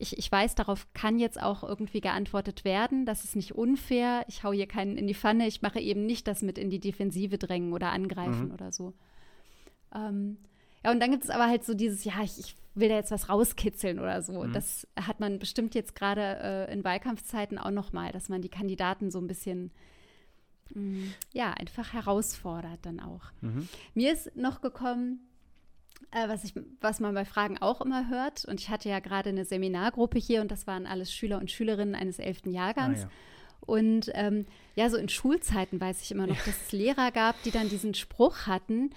ich, 0.04 0.18
ich 0.18 0.30
weiß, 0.30 0.54
darauf 0.54 0.86
kann 0.92 1.18
jetzt 1.18 1.40
auch 1.40 1.64
irgendwie 1.64 2.02
geantwortet 2.02 2.64
werden. 2.64 3.06
Das 3.06 3.24
ist 3.24 3.36
nicht 3.36 3.54
unfair. 3.54 4.24
Ich 4.28 4.44
hau 4.44 4.52
hier 4.52 4.68
keinen 4.68 4.98
in 4.98 5.06
die 5.06 5.14
Pfanne. 5.14 5.46
Ich 5.46 5.62
mache 5.62 5.80
eben 5.80 6.04
nicht 6.04 6.28
das 6.28 6.42
mit 6.42 6.58
in 6.58 6.68
die 6.68 6.78
Defensive 6.78 7.38
drängen 7.38 7.72
oder 7.72 7.90
angreifen 7.90 8.48
mhm. 8.48 8.54
oder 8.54 8.70
so. 8.70 8.92
Ähm, 9.94 10.36
Ja, 10.84 10.90
und 10.92 11.00
dann 11.00 11.10
gibt 11.10 11.24
es 11.24 11.30
aber 11.30 11.46
halt 11.46 11.64
so 11.64 11.72
dieses, 11.72 12.04
ja, 12.04 12.22
ich, 12.22 12.38
ich 12.38 12.56
will 12.74 12.90
da 12.90 12.96
jetzt 12.96 13.10
was 13.10 13.30
rauskitzeln 13.30 13.98
oder 13.98 14.20
so. 14.20 14.44
Mhm. 14.44 14.52
Das 14.52 14.86
hat 15.00 15.20
man 15.20 15.38
bestimmt 15.38 15.74
jetzt 15.74 15.94
gerade 15.94 16.66
äh, 16.68 16.72
in 16.72 16.84
Wahlkampfzeiten 16.84 17.58
auch 17.58 17.70
noch 17.70 17.92
mal, 17.94 18.12
dass 18.12 18.28
man 18.28 18.42
die 18.42 18.50
Kandidaten 18.50 19.10
so 19.10 19.18
ein 19.20 19.26
bisschen 19.26 19.70
mh, 20.74 20.80
mm, 20.80 21.14
ja, 21.32 21.52
einfach 21.52 21.94
herausfordert 21.94 22.80
dann 22.82 23.00
auch. 23.00 23.32
Mhm. 23.40 23.68
Mir 23.94 24.12
ist 24.12 24.36
noch 24.36 24.60
gekommen, 24.60 25.20
was, 26.10 26.44
ich, 26.44 26.54
was 26.80 27.00
man 27.00 27.14
bei 27.14 27.24
Fragen 27.24 27.58
auch 27.58 27.80
immer 27.80 28.08
hört, 28.08 28.44
und 28.44 28.60
ich 28.60 28.70
hatte 28.70 28.88
ja 28.88 29.00
gerade 29.00 29.30
eine 29.30 29.44
Seminargruppe 29.44 30.18
hier 30.18 30.40
und 30.40 30.50
das 30.50 30.66
waren 30.66 30.86
alles 30.86 31.12
Schüler 31.12 31.38
und 31.38 31.50
Schülerinnen 31.50 31.94
eines 31.94 32.18
elften 32.18 32.50
Jahrgangs. 32.50 33.00
Ah, 33.00 33.02
ja. 33.02 33.10
Und 33.60 34.10
ähm, 34.14 34.46
ja, 34.76 34.90
so 34.90 34.96
in 34.96 35.08
Schulzeiten 35.08 35.80
weiß 35.80 36.02
ich 36.02 36.10
immer 36.10 36.26
noch, 36.26 36.36
dass 36.36 36.60
es 36.66 36.72
Lehrer 36.72 37.10
gab, 37.10 37.42
die 37.44 37.50
dann 37.50 37.68
diesen 37.68 37.94
Spruch 37.94 38.46
hatten, 38.46 38.90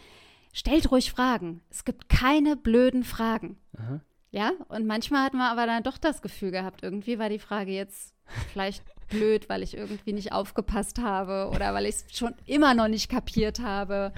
stellt 0.52 0.92
ruhig 0.92 1.12
Fragen. 1.12 1.62
Es 1.70 1.86
gibt 1.86 2.10
keine 2.10 2.56
blöden 2.58 3.04
Fragen. 3.04 3.58
Aha. 3.78 4.02
Ja, 4.32 4.52
und 4.68 4.86
manchmal 4.86 5.24
hat 5.24 5.34
man 5.34 5.50
aber 5.50 5.66
dann 5.66 5.84
doch 5.84 5.98
das 5.98 6.22
Gefühl 6.22 6.52
gehabt, 6.52 6.84
irgendwie 6.84 7.18
war 7.18 7.30
die 7.30 7.40
Frage 7.40 7.72
jetzt 7.72 8.14
vielleicht 8.52 8.84
blöd, 9.08 9.48
weil 9.48 9.64
ich 9.64 9.78
irgendwie 9.78 10.12
nicht 10.12 10.34
aufgepasst 10.34 11.00
habe 11.00 11.50
oder 11.56 11.74
weil 11.74 11.86
ich 11.86 11.96
es 11.96 12.06
schon 12.18 12.36
immer 12.46 12.74
noch 12.74 12.90
nicht 12.90 13.10
kapiert 13.10 13.60
habe. 13.62 14.14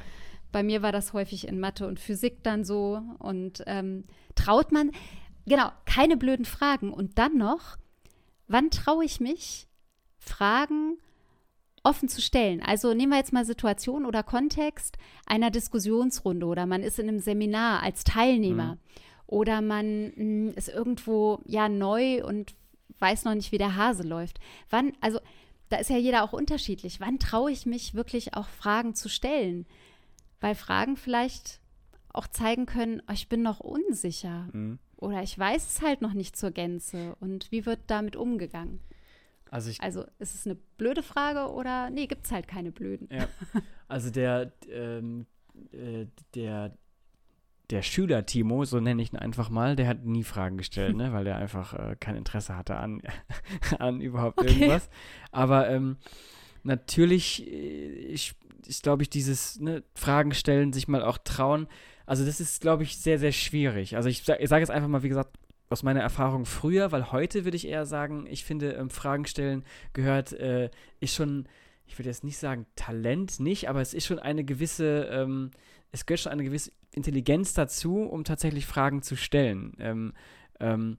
Bei 0.51 0.63
mir 0.63 0.81
war 0.81 0.91
das 0.91 1.13
häufig 1.13 1.47
in 1.47 1.59
Mathe 1.59 1.87
und 1.87 1.99
Physik 1.99 2.43
dann 2.43 2.63
so. 2.63 3.01
Und 3.19 3.63
ähm, 3.67 4.05
traut 4.35 4.71
man, 4.71 4.91
genau, 5.45 5.71
keine 5.85 6.17
blöden 6.17 6.45
Fragen. 6.45 6.91
Und 6.91 7.17
dann 7.17 7.37
noch, 7.37 7.77
wann 8.47 8.71
traue 8.71 9.05
ich 9.05 9.19
mich, 9.19 9.67
Fragen 10.17 10.97
offen 11.83 12.09
zu 12.09 12.21
stellen. 12.21 12.61
Also 12.61 12.93
nehmen 12.93 13.11
wir 13.11 13.17
jetzt 13.17 13.33
mal 13.33 13.45
Situation 13.45 14.05
oder 14.05 14.23
Kontext 14.23 14.97
einer 15.25 15.49
Diskussionsrunde 15.49 16.45
oder 16.45 16.65
man 16.65 16.83
ist 16.83 16.99
in 16.99 17.07
einem 17.07 17.19
Seminar 17.19 17.83
als 17.83 18.03
Teilnehmer 18.03 18.75
mhm. 18.75 18.79
oder 19.27 19.61
man 19.61 20.03
mh, 20.05 20.13
hm, 20.15 20.53
ist 20.55 20.69
irgendwo 20.69 21.39
ja 21.45 21.69
neu 21.69 22.23
und 22.25 22.53
weiß 22.99 23.23
noch 23.23 23.33
nicht, 23.33 23.51
wie 23.51 23.57
der 23.57 23.75
Hase 23.75 24.03
läuft. 24.03 24.39
Wann, 24.69 24.93
also 24.99 25.19
da 25.69 25.77
ist 25.77 25.89
ja 25.89 25.97
jeder 25.97 26.23
auch 26.23 26.33
unterschiedlich. 26.33 26.99
Wann 26.99 27.19
traue 27.19 27.51
ich 27.51 27.65
mich 27.65 27.93
wirklich 27.93 28.33
auch 28.33 28.47
Fragen 28.47 28.95
zu 28.95 29.07
stellen? 29.07 29.65
Weil 30.39 30.55
Fragen 30.55 30.97
vielleicht 30.97 31.59
auch 32.13 32.27
zeigen 32.27 32.65
können, 32.65 33.01
oh, 33.07 33.13
ich 33.13 33.29
bin 33.29 33.41
noch 33.41 33.59
unsicher 33.59 34.47
mhm. 34.51 34.79
oder 34.97 35.21
ich 35.21 35.37
weiß 35.37 35.67
es 35.67 35.81
halt 35.81 36.01
noch 36.01 36.13
nicht 36.13 36.35
zur 36.35 36.51
Gänze 36.51 37.15
und 37.19 37.51
wie 37.51 37.65
wird 37.65 37.79
damit 37.87 38.15
umgegangen? 38.15 38.79
Also, 39.51 39.69
ich, 39.69 39.81
also 39.81 40.05
ist 40.19 40.35
es 40.35 40.45
eine 40.45 40.55
blöde 40.77 41.01
Frage 41.03 41.51
oder 41.51 41.89
nee, 41.89 42.07
gibt 42.07 42.25
es 42.25 42.31
halt 42.31 42.47
keine 42.47 42.71
blöden. 42.71 43.09
Ja. 43.11 43.27
Also 43.87 44.11
der, 44.11 44.51
ähm, 44.71 45.25
äh, 45.71 46.05
der, 46.35 46.77
der 47.71 47.81
Schüler 47.81 48.25
Timo, 48.25 48.65
so 48.65 48.79
nenne 48.79 49.01
ich 49.01 49.11
ihn 49.11 49.17
einfach 49.17 49.49
mal, 49.49 49.75
der 49.75 49.87
hat 49.87 50.05
nie 50.05 50.23
Fragen 50.23 50.57
gestellt, 50.57 50.95
ne, 50.95 51.11
weil 51.13 51.23
der 51.23 51.37
einfach 51.37 51.73
äh, 51.73 51.95
kein 51.99 52.15
Interesse 52.15 52.55
hatte 52.55 52.75
an, 52.75 53.01
an 53.79 54.01
überhaupt 54.01 54.39
okay. 54.39 54.51
irgendwas. 54.51 54.89
Aber 55.31 55.69
ähm, 55.69 55.97
natürlich 56.63 57.47
äh, 57.47 57.89
ich, 58.11 58.35
ist, 58.69 58.83
glaube 58.83 59.03
ich, 59.03 59.09
dieses 59.09 59.59
ne, 59.59 59.83
Fragen 59.95 60.33
stellen, 60.33 60.71
sich 60.71 60.87
mal 60.87 61.03
auch 61.03 61.17
trauen. 61.17 61.67
Also 62.05 62.25
das 62.25 62.39
ist, 62.39 62.61
glaube 62.61 62.83
ich, 62.83 62.97
sehr, 62.97 63.19
sehr 63.19 63.31
schwierig. 63.31 63.95
Also 63.95 64.09
ich, 64.09 64.27
ich 64.27 64.49
sage 64.49 64.61
jetzt 64.61 64.71
einfach 64.71 64.87
mal, 64.87 65.03
wie 65.03 65.09
gesagt, 65.09 65.37
aus 65.69 65.83
meiner 65.83 66.01
Erfahrung 66.01 66.45
früher, 66.45 66.91
weil 66.91 67.11
heute 67.11 67.45
würde 67.45 67.57
ich 67.57 67.67
eher 67.67 67.85
sagen, 67.85 68.25
ich 68.27 68.43
finde, 68.43 68.71
ähm, 68.73 68.89
Fragen 68.89 69.25
stellen 69.25 69.63
gehört, 69.93 70.33
äh, 70.33 70.69
ist 70.99 71.13
schon, 71.13 71.47
ich 71.85 71.97
würde 71.99 72.09
jetzt 72.09 72.23
nicht 72.23 72.37
sagen 72.37 72.65
Talent 72.75 73.39
nicht, 73.39 73.69
aber 73.69 73.81
es 73.81 73.93
ist 73.93 74.05
schon 74.05 74.19
eine 74.19 74.43
gewisse, 74.43 75.07
ähm, 75.11 75.51
es 75.91 76.05
gehört 76.05 76.21
schon 76.21 76.31
eine 76.31 76.43
gewisse 76.43 76.71
Intelligenz 76.93 77.53
dazu, 77.53 78.01
um 78.01 78.23
tatsächlich 78.23 78.65
Fragen 78.65 79.01
zu 79.01 79.15
stellen. 79.15 79.73
Ähm, 79.79 80.13
ähm 80.59 80.97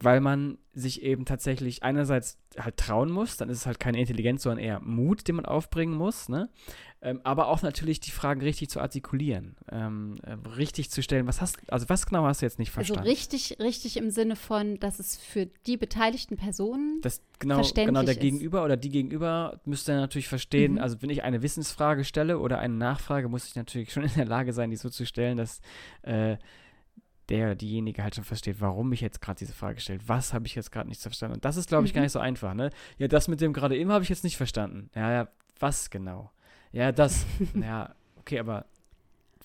weil 0.00 0.20
man 0.20 0.58
sich 0.72 1.02
eben 1.02 1.24
tatsächlich 1.24 1.82
einerseits 1.82 2.38
halt 2.58 2.76
trauen 2.76 3.10
muss, 3.10 3.36
dann 3.36 3.48
ist 3.48 3.58
es 3.58 3.66
halt 3.66 3.78
keine 3.78 4.00
Intelligenz, 4.00 4.42
sondern 4.42 4.64
eher 4.64 4.80
Mut, 4.80 5.26
den 5.28 5.36
man 5.36 5.46
aufbringen 5.46 5.94
muss, 5.94 6.28
ne? 6.28 6.50
Ähm, 7.00 7.20
aber 7.22 7.48
auch 7.48 7.60
natürlich 7.60 8.00
die 8.00 8.10
Fragen 8.10 8.40
richtig 8.40 8.70
zu 8.70 8.80
artikulieren, 8.80 9.56
ähm, 9.70 10.16
äh, 10.22 10.32
richtig 10.56 10.90
zu 10.90 11.02
stellen. 11.02 11.26
Was 11.26 11.42
hast, 11.42 11.58
also 11.70 11.88
was 11.90 12.06
genau 12.06 12.24
hast 12.24 12.40
du 12.40 12.46
jetzt 12.46 12.58
nicht 12.58 12.70
also 12.70 12.94
verstanden? 12.94 13.00
Also 13.00 13.10
richtig, 13.10 13.58
richtig 13.60 13.98
im 13.98 14.10
Sinne 14.10 14.36
von, 14.36 14.80
dass 14.80 14.98
es 14.98 15.16
für 15.16 15.46
die 15.66 15.76
beteiligten 15.76 16.36
Personen 16.38 17.00
das, 17.02 17.20
genau, 17.38 17.56
verständlich 17.56 17.86
genau 17.88 18.02
der 18.02 18.14
ist. 18.14 18.20
Gegenüber 18.20 18.64
oder 18.64 18.78
die 18.78 18.88
Gegenüber 18.88 19.60
müsste 19.66 19.94
natürlich 19.94 20.28
verstehen. 20.28 20.72
Mhm. 20.72 20.78
Also 20.78 21.02
wenn 21.02 21.10
ich 21.10 21.22
eine 21.24 21.42
Wissensfrage 21.42 22.04
stelle 22.04 22.38
oder 22.38 22.58
eine 22.58 22.74
Nachfrage, 22.74 23.28
muss 23.28 23.46
ich 23.46 23.54
natürlich 23.54 23.92
schon 23.92 24.04
in 24.04 24.14
der 24.16 24.24
Lage 24.24 24.54
sein, 24.54 24.70
die 24.70 24.76
so 24.76 24.88
zu 24.88 25.04
stellen, 25.04 25.36
dass 25.36 25.60
äh, 26.02 26.38
der, 27.28 27.54
diejenige 27.54 28.02
halt 28.02 28.14
schon 28.14 28.24
versteht, 28.24 28.60
warum 28.60 28.92
ich 28.92 29.00
jetzt 29.00 29.20
gerade 29.20 29.38
diese 29.38 29.52
Frage 29.52 29.80
stelle. 29.80 30.00
Was 30.06 30.32
habe 30.34 30.46
ich 30.46 30.54
jetzt 30.54 30.70
gerade 30.70 30.88
nicht 30.88 31.00
verstanden? 31.00 31.36
Und 31.36 31.44
das 31.44 31.56
ist, 31.56 31.68
glaube 31.68 31.86
ich, 31.86 31.92
mhm. 31.92 31.96
gar 31.96 32.02
nicht 32.02 32.12
so 32.12 32.18
einfach, 32.18 32.54
ne? 32.54 32.70
Ja, 32.98 33.08
das 33.08 33.28
mit 33.28 33.40
dem 33.40 33.52
gerade 33.52 33.76
eben 33.76 33.90
habe 33.90 34.04
ich 34.04 34.10
jetzt 34.10 34.24
nicht 34.24 34.36
verstanden. 34.36 34.90
Ja, 34.94 35.10
ja, 35.10 35.28
was 35.58 35.90
genau? 35.90 36.30
Ja, 36.72 36.92
das, 36.92 37.26
ja, 37.54 37.94
okay, 38.16 38.38
aber 38.38 38.66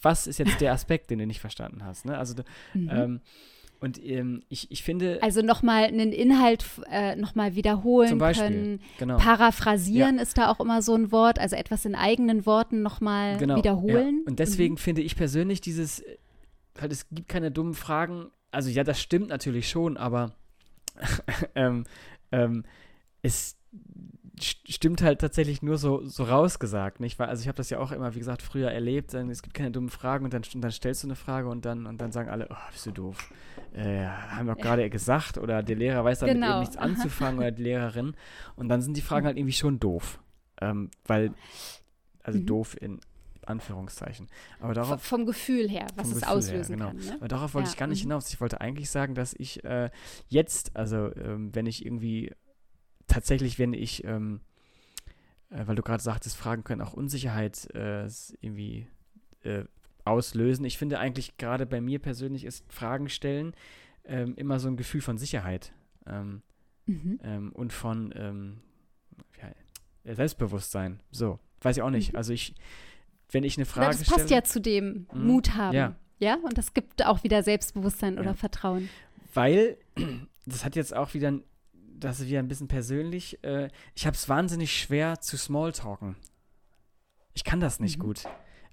was 0.02 0.28
ist 0.28 0.40
jetzt 0.40 0.62
der 0.62 0.74
Aspekt, 0.74 1.10
den 1.10 1.20
du 1.20 1.28
nicht 1.28 1.42
verstanden 1.42 1.84
hast, 1.84 2.06
ne? 2.06 2.18
Also, 2.18 2.36
mhm. 2.74 2.90
ähm, 2.92 3.22
und 3.82 4.04
ähm, 4.04 4.44
ich, 4.50 4.70
ich 4.72 4.84
finde. 4.84 5.20
Also 5.22 5.42
nochmal 5.42 5.86
einen 5.86 6.12
Inhalt 6.12 6.66
äh, 6.92 7.16
nochmal 7.16 7.56
wiederholen 7.56 8.10
zum 8.10 8.18
Beispiel, 8.18 8.48
können. 8.48 8.82
Genau. 8.98 9.18
Paraphrasieren 9.18 10.18
ja. 10.18 10.22
ist 10.22 10.38
da 10.38 10.52
auch 10.52 10.60
immer 10.60 10.82
so 10.82 10.96
ein 10.96 11.12
Wort, 11.14 11.40
also 11.40 11.56
etwas 11.56 11.86
in 11.86 11.96
eigenen 11.96 12.46
Worten 12.46 12.82
nochmal 12.82 13.38
genau, 13.38 13.56
wiederholen. 13.56 14.24
Ja. 14.24 14.30
Und 14.30 14.40
deswegen 14.40 14.74
mhm. 14.74 14.80
finde 14.80 15.02
ich 15.02 15.16
persönlich 15.16 15.62
dieses 15.62 16.04
halt, 16.82 16.92
es 16.92 17.08
gibt 17.10 17.30
keine 17.30 17.52
dummen 17.52 17.74
Fragen. 17.74 18.32
Also 18.52 18.70
ja, 18.70 18.84
das 18.84 19.00
stimmt 19.00 19.30
natürlich 19.30 19.70
schon, 19.70 19.98
aber 19.98 20.34
ähm, 21.56 21.86
ähm, 22.32 22.64
es 23.22 23.58
stimmt 24.42 25.02
halt 25.02 25.20
tatsächlich 25.20 25.62
nur 25.62 25.78
so, 25.78 26.06
so 26.06 26.24
rausgesagt, 26.24 27.00
nicht? 27.00 27.20
Weil, 27.20 27.28
also 27.28 27.42
ich 27.42 27.48
habe 27.48 27.58
das 27.58 27.70
ja 27.70 27.80
auch 27.80 27.92
immer, 27.92 28.16
wie 28.16 28.20
gesagt, 28.20 28.42
früher 28.42 28.72
erlebt, 28.72 29.12
sagen, 29.12 29.30
es 29.30 29.42
gibt 29.42 29.54
keine 29.54 29.72
dummen 29.72 29.90
Fragen 29.90 30.26
und 30.26 30.34
dann, 30.34 30.44
und 30.54 30.62
dann 30.62 30.72
stellst 30.72 31.04
du 31.04 31.08
eine 31.08 31.16
Frage 31.16 31.50
und 31.50 31.66
dann, 31.66 31.86
und 31.86 32.00
dann 32.00 32.12
sagen 32.12 32.30
alle, 32.30 32.48
oh, 32.50 32.72
bist 32.72 32.86
du 32.86 32.92
doof. 32.92 33.32
Äh, 33.74 34.06
haben 34.06 34.48
wir 34.48 34.56
gerade 34.56 34.84
ja. 34.84 34.88
gesagt 34.90 35.38
oder 35.38 35.62
der 35.62 35.76
Lehrer 35.76 36.04
weiß 36.04 36.20
damit 36.20 36.36
genau. 36.36 36.52
eben 36.52 36.60
nichts 36.62 36.78
anzufangen 36.78 37.40
oder 37.40 37.52
die 37.52 37.64
Lehrerin 37.64 38.16
und 38.56 38.70
dann 38.70 38.82
sind 38.82 38.96
die 38.96 39.02
Fragen 39.02 39.26
halt 39.26 39.38
irgendwie 39.38 39.54
schon 39.54 39.80
doof. 39.80 40.20
Ähm, 40.62 40.90
weil, 41.06 41.34
also 42.24 42.40
mhm. 42.40 42.46
doof 42.46 42.78
in 42.80 43.00
Anführungszeichen. 43.50 44.28
Aber 44.60 44.74
darauf, 44.74 45.02
vom 45.02 45.26
Gefühl 45.26 45.70
her, 45.70 45.88
was 45.96 46.08
es 46.08 46.22
Gefühl 46.22 46.30
auslösen 46.30 46.78
her, 46.78 46.92
genau. 46.92 47.00
kann. 47.00 47.10
Ne? 47.10 47.16
Aber 47.20 47.28
darauf 47.28 47.54
wollte 47.54 47.68
ja. 47.68 47.74
ich 47.74 47.80
gar 47.80 47.88
nicht 47.88 48.04
mhm. 48.04 48.10
hinaus. 48.10 48.30
Ich 48.32 48.40
wollte 48.40 48.62
eigentlich 48.62 48.90
sagen, 48.90 49.16
dass 49.16 49.34
ich 49.34 49.64
äh, 49.64 49.90
jetzt, 50.28 50.76
also 50.76 51.14
ähm, 51.16 51.54
wenn 51.54 51.66
ich 51.66 51.86
irgendwie 51.86 52.34
tatsächlich, 53.08 53.60
wenn 53.60 53.74
ich, 53.74 54.04
ähm, 54.04 54.42
äh, 55.50 55.66
weil 55.66 55.76
du 55.76 55.82
gerade 55.82 56.04
sagtest, 56.04 56.38
Fragen 56.38 56.64
können 56.64 56.82
auch 56.82 56.94
Unsicherheit 56.94 57.74
äh, 57.74 58.08
irgendwie 58.42 58.88
äh, 59.44 59.64
auslösen. 60.06 60.66
Ich 60.66 60.78
finde 60.78 61.00
eigentlich 61.00 61.38
gerade 61.38 61.66
bei 61.66 61.82
mir 61.82 62.00
persönlich 62.00 62.46
ist 62.46 62.64
Fragen 62.72 63.10
stellen 63.10 63.54
ähm, 64.06 64.36
immer 64.36 64.60
so 64.60 64.68
ein 64.68 64.78
Gefühl 64.78 65.02
von 65.02 65.18
Sicherheit 65.18 65.74
ähm, 66.08 66.42
mhm. 66.86 67.20
Ähm, 67.24 67.52
und 67.54 67.74
von 67.74 68.14
ähm, 68.16 68.58
ja, 69.42 70.16
Selbstbewusstsein. 70.16 71.02
So, 71.12 71.40
weiß 71.62 71.78
ich 71.78 71.84
auch 71.84 71.90
nicht. 71.90 72.14
Mhm. 72.14 72.18
Also 72.18 72.34
ich 72.34 72.56
wenn 73.32 73.44
ich 73.44 73.58
eine 73.58 73.66
Frage 73.66 73.94
stelle. 73.94 74.06
Das 74.06 74.16
passt 74.16 74.30
ja 74.30 74.44
zu 74.44 74.60
dem 74.60 75.08
mhm. 75.14 75.28
Mut 75.28 75.56
haben. 75.56 75.76
Ja. 75.76 75.96
ja. 76.20 76.36
Und 76.36 76.58
das 76.58 76.74
gibt 76.74 77.06
auch 77.06 77.24
wieder 77.24 77.44
Selbstbewusstsein 77.44 78.16
ja. 78.16 78.22
oder 78.22 78.34
Vertrauen. 78.34 78.90
Weil, 79.34 79.78
das 80.46 80.66
hat 80.66 80.76
jetzt 80.76 80.96
auch 80.96 81.14
wieder, 81.14 81.40
das 81.74 82.20
ist 82.20 82.28
wieder 82.28 82.40
ein 82.40 82.48
bisschen 82.48 82.68
persönlich, 82.68 83.44
äh, 83.44 83.70
ich 83.96 84.06
habe 84.06 84.16
es 84.16 84.28
wahnsinnig 84.28 84.78
schwer 84.78 85.20
zu 85.22 85.38
Smalltalken. 85.38 86.16
Ich 87.34 87.44
kann 87.44 87.60
das 87.60 87.80
nicht 87.80 87.98
mhm. 87.98 88.04
gut. 88.04 88.24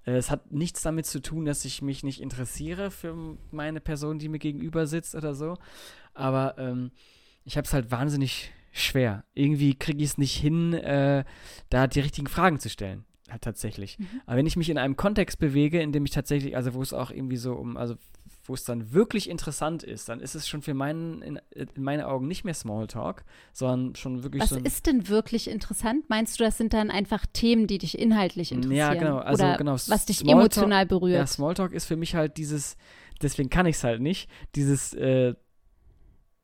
Äh, 0.06 0.12
es 0.12 0.30
hat 0.30 0.52
nichts 0.52 0.82
damit 0.82 1.06
zu 1.06 1.20
tun, 1.20 1.44
dass 1.44 1.64
ich 1.64 1.82
mich 1.82 2.02
nicht 2.02 2.20
interessiere 2.20 2.90
für 2.90 3.36
meine 3.50 3.80
Person, 3.80 4.18
die 4.18 4.28
mir 4.28 4.38
gegenüber 4.38 4.86
sitzt 4.86 5.14
oder 5.14 5.34
so. 5.34 5.56
Aber 6.14 6.56
ähm, 6.58 6.92
ich 7.44 7.56
habe 7.56 7.66
es 7.66 7.74
halt 7.74 7.90
wahnsinnig 7.90 8.52
schwer. 8.72 9.24
Irgendwie 9.34 9.74
kriege 9.74 10.02
ich 10.02 10.10
es 10.10 10.18
nicht 10.18 10.36
hin, 10.36 10.72
äh, 10.72 11.24
da 11.68 11.86
die 11.86 12.00
richtigen 12.00 12.26
Fragen 12.26 12.58
zu 12.58 12.70
stellen 12.70 13.04
halt 13.30 13.42
tatsächlich. 13.42 13.98
Mhm. 13.98 14.20
Aber 14.26 14.36
wenn 14.36 14.46
ich 14.46 14.56
mich 14.56 14.70
in 14.70 14.78
einem 14.78 14.96
Kontext 14.96 15.38
bewege, 15.38 15.80
in 15.80 15.92
dem 15.92 16.04
ich 16.04 16.10
tatsächlich, 16.12 16.56
also 16.56 16.74
wo 16.74 16.82
es 16.82 16.92
auch 16.92 17.10
irgendwie 17.10 17.36
so 17.36 17.54
um, 17.54 17.76
also 17.76 17.96
wo 18.48 18.54
es 18.54 18.64
dann 18.64 18.92
wirklich 18.92 19.28
interessant 19.28 19.82
ist, 19.82 20.08
dann 20.08 20.20
ist 20.20 20.34
es 20.34 20.48
schon 20.48 20.62
für 20.62 20.74
meinen, 20.74 21.22
in, 21.22 21.40
in 21.50 21.68
meine 21.82 22.06
Augen 22.06 22.28
nicht 22.28 22.44
mehr 22.44 22.54
Smalltalk, 22.54 23.24
sondern 23.52 23.96
schon 23.96 24.22
wirklich 24.22 24.42
Was 24.42 24.50
so. 24.50 24.56
Was 24.56 24.62
ist 24.62 24.86
denn 24.86 25.08
wirklich 25.08 25.48
interessant? 25.48 26.08
Meinst 26.08 26.38
du, 26.38 26.44
das 26.44 26.56
sind 26.56 26.72
dann 26.72 26.90
einfach 26.90 27.26
Themen, 27.32 27.66
die 27.66 27.78
dich 27.78 27.98
inhaltlich 27.98 28.52
interessieren? 28.52 28.76
Ja, 28.76 28.94
genau. 28.94 29.18
Also, 29.18 29.44
Oder 29.44 29.56
genau. 29.56 29.72
Was 29.72 30.06
dich 30.06 30.18
Smalltalk, 30.18 30.40
emotional 30.40 30.86
berührt? 30.86 31.18
Ja, 31.18 31.26
Smalltalk 31.26 31.72
ist 31.72 31.86
für 31.86 31.96
mich 31.96 32.14
halt 32.14 32.36
dieses, 32.36 32.76
deswegen 33.22 33.50
kann 33.50 33.66
ich 33.66 33.76
es 33.76 33.84
halt 33.84 34.00
nicht, 34.00 34.30
dieses 34.54 34.92
äh, 34.94 35.34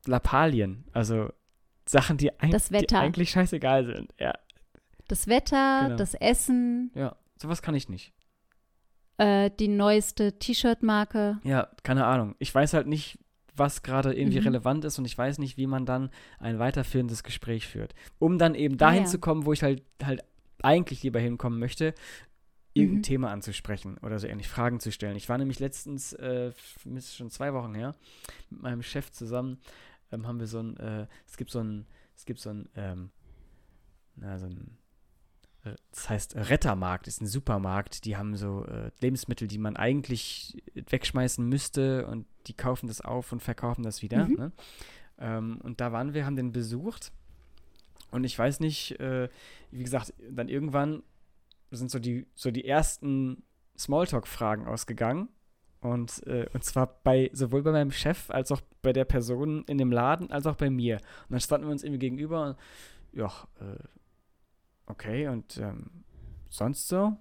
Lappalien. 0.07 0.85
Also 0.93 1.31
Sachen, 1.87 2.17
die, 2.17 2.39
ein, 2.41 2.51
die 2.51 2.95
eigentlich 2.95 3.31
scheißegal 3.31 3.87
sind. 3.87 4.13
Ja, 4.19 4.33
das 5.09 5.27
Wetter, 5.27 5.83
genau. 5.85 5.97
das 5.97 6.15
Essen. 6.15 6.91
Ja, 6.95 7.17
sowas 7.41 7.63
kann 7.63 7.75
ich 7.75 7.89
nicht. 7.89 8.13
äh, 9.19 9.51
die 9.59 9.69
neueste 9.69 10.39
T-Shirt-Marke. 10.39 11.39
Ja, 11.45 11.69
keine 11.83 12.07
Ahnung. 12.07 12.35
Ich 12.39 12.55
weiß 12.55 12.73
halt 12.75 12.87
nicht, 12.87 13.19
was 13.55 13.83
gerade 13.83 14.15
irgendwie 14.15 14.41
mhm. 14.41 14.47
relevant 14.47 14.85
ist 14.85 14.99
und 14.99 15.05
ich 15.05 15.17
weiß 15.17 15.39
nicht, 15.39 15.57
wie 15.57 15.67
man 15.67 15.85
dann 15.85 16.11
ein 16.39 16.59
weiterführendes 16.59 17.23
Gespräch 17.23 17.67
führt. 17.69 17.95
Um 18.19 18.39
dann 18.39 18.55
eben 18.55 18.79
dahin 18.79 19.03
ah, 19.03 19.05
ja. 19.05 19.11
zu 19.11 19.19
kommen, 19.19 19.45
wo 19.45 19.53
ich 19.53 19.63
halt 19.63 19.83
halt 20.03 20.23
eigentlich 20.63 21.03
lieber 21.03 21.21
hinkommen 21.21 21.59
möchte, 21.59 21.95
irgendein 22.73 22.99
mhm. 22.99 23.03
Thema 23.03 23.31
anzusprechen 23.31 23.99
oder 23.99 24.19
so 24.19 24.27
ähnlich, 24.27 24.49
Fragen 24.49 24.81
zu 24.81 24.91
stellen. 24.91 25.17
Ich 25.17 25.29
war 25.29 25.37
nämlich 25.39 25.61
letztens, 25.61 26.13
äh, 26.15 26.53
ist 26.95 27.17
schon 27.17 27.31
zwei 27.31 27.53
Wochen 27.53 27.75
her, 27.75 27.95
mit 28.49 28.63
meinem 28.63 28.83
Chef 28.83 29.11
zusammen, 29.11 29.59
ähm, 30.11 30.27
haben 30.27 30.41
wir 30.41 30.47
so 30.47 30.61
ein, 30.61 30.77
äh, 30.79 31.07
es 31.27 31.37
gibt 31.37 31.51
so 31.51 31.61
ein, 31.61 31.87
es 32.17 32.25
gibt 32.25 32.41
so 32.41 32.51
ein, 32.51 32.69
ähm, 32.77 33.11
na, 34.17 34.39
so 34.39 34.47
ein, 34.47 34.79
das 35.91 36.11
heißt 36.11 36.37
Rettermarkt, 36.37 37.07
ist 37.07 37.21
ein 37.21 37.27
Supermarkt, 37.27 38.05
die 38.05 38.17
haben 38.17 38.37
so 38.37 38.65
äh, 38.65 38.91
Lebensmittel, 39.01 39.47
die 39.47 39.59
man 39.59 39.77
eigentlich 39.77 40.63
wegschmeißen 40.75 41.47
müsste 41.47 42.07
und 42.07 42.27
die 42.47 42.55
kaufen 42.55 42.89
das 42.89 43.01
auf 43.01 43.33
und 43.33 43.41
verkaufen 43.41 43.85
das 43.85 44.03
wieder. 44.03 44.27
Mhm. 44.27 44.35
Ne? 44.35 44.53
Ähm, 45.19 45.61
und 45.63 45.81
da 45.81 45.93
waren 45.93 46.15
wir, 46.15 46.27
haben 46.27 46.37
den 46.37 46.53
besucht 46.53 47.13
und 48.11 48.25
ich 48.25 48.39
weiß 48.39 48.61
nicht, 48.61 49.01
äh, 49.01 49.29
wie 49.71 49.83
gesagt, 49.83 50.13
dann 50.31 50.49
irgendwann 50.49 51.03
sind 51.71 51.91
so 51.91 51.99
die, 51.99 52.27
so 52.35 52.51
die 52.51 52.67
ersten 52.67 53.43
Smalltalk-Fragen 53.79 54.67
ausgegangen. 54.67 55.29
Und, 55.81 56.25
äh, 56.27 56.47
und 56.53 56.63
zwar 56.63 57.01
bei 57.03 57.31
sowohl 57.33 57.63
bei 57.63 57.73
meinem 57.73 57.91
Chef 57.91 58.31
als 58.31 58.53
auch 58.53 58.61
bei 58.83 58.93
der 58.93 59.05
Person 59.05 59.65
in 59.65 59.79
dem 59.79 59.91
Laden 59.91 60.31
als 60.31 60.47
auch 60.47 60.55
bei 60.55 60.71
mir. 60.71 60.97
Und 60.97 61.31
dann 61.33 61.41
standen 61.41 61.67
wir 61.67 61.73
uns 61.73 61.83
irgendwie 61.83 61.99
gegenüber 61.99 62.47
und 62.47 62.57
ja, 63.13 63.33
äh, 63.61 63.83
okay, 64.93 65.29
und 65.29 65.59
ähm, 65.59 65.91
sonst 66.49 66.89
so? 66.89 67.17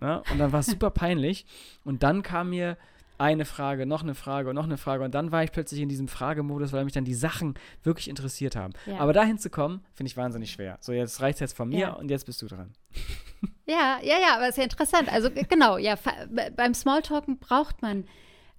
Ja, 0.00 0.22
und 0.30 0.38
dann 0.38 0.52
war 0.52 0.60
es 0.60 0.66
super 0.66 0.90
peinlich. 0.90 1.44
Und 1.84 2.02
dann 2.02 2.22
kam 2.22 2.50
mir 2.50 2.78
eine 3.18 3.44
Frage, 3.44 3.84
noch 3.84 4.02
eine 4.02 4.14
Frage 4.14 4.48
und 4.48 4.54
noch 4.54 4.64
eine 4.64 4.78
Frage. 4.78 5.04
Und 5.04 5.14
dann 5.14 5.30
war 5.30 5.44
ich 5.44 5.52
plötzlich 5.52 5.80
in 5.82 5.90
diesem 5.90 6.08
Fragemodus, 6.08 6.72
weil 6.72 6.84
mich 6.84 6.94
dann 6.94 7.04
die 7.04 7.14
Sachen 7.14 7.54
wirklich 7.82 8.08
interessiert 8.08 8.56
haben. 8.56 8.72
Ja. 8.86 8.98
Aber 8.98 9.12
dahin 9.12 9.38
zu 9.38 9.50
kommen, 9.50 9.84
finde 9.92 10.08
ich 10.08 10.16
wahnsinnig 10.16 10.50
schwer. 10.50 10.78
So, 10.80 10.92
jetzt 10.92 11.20
reicht 11.20 11.36
es 11.36 11.40
jetzt 11.40 11.56
von 11.56 11.68
mir 11.68 11.78
ja. 11.78 11.92
und 11.92 12.10
jetzt 12.10 12.24
bist 12.24 12.40
du 12.40 12.46
dran. 12.46 12.72
Ja, 13.66 13.98
ja, 14.02 14.18
ja, 14.18 14.36
aber 14.36 14.48
ist 14.48 14.58
ja 14.58 14.64
interessant. 14.64 15.12
Also 15.12 15.30
genau, 15.30 15.78
ja, 15.78 15.96
beim 16.56 16.74
Smalltalken 16.74 17.38
braucht 17.38 17.82
man 17.82 18.04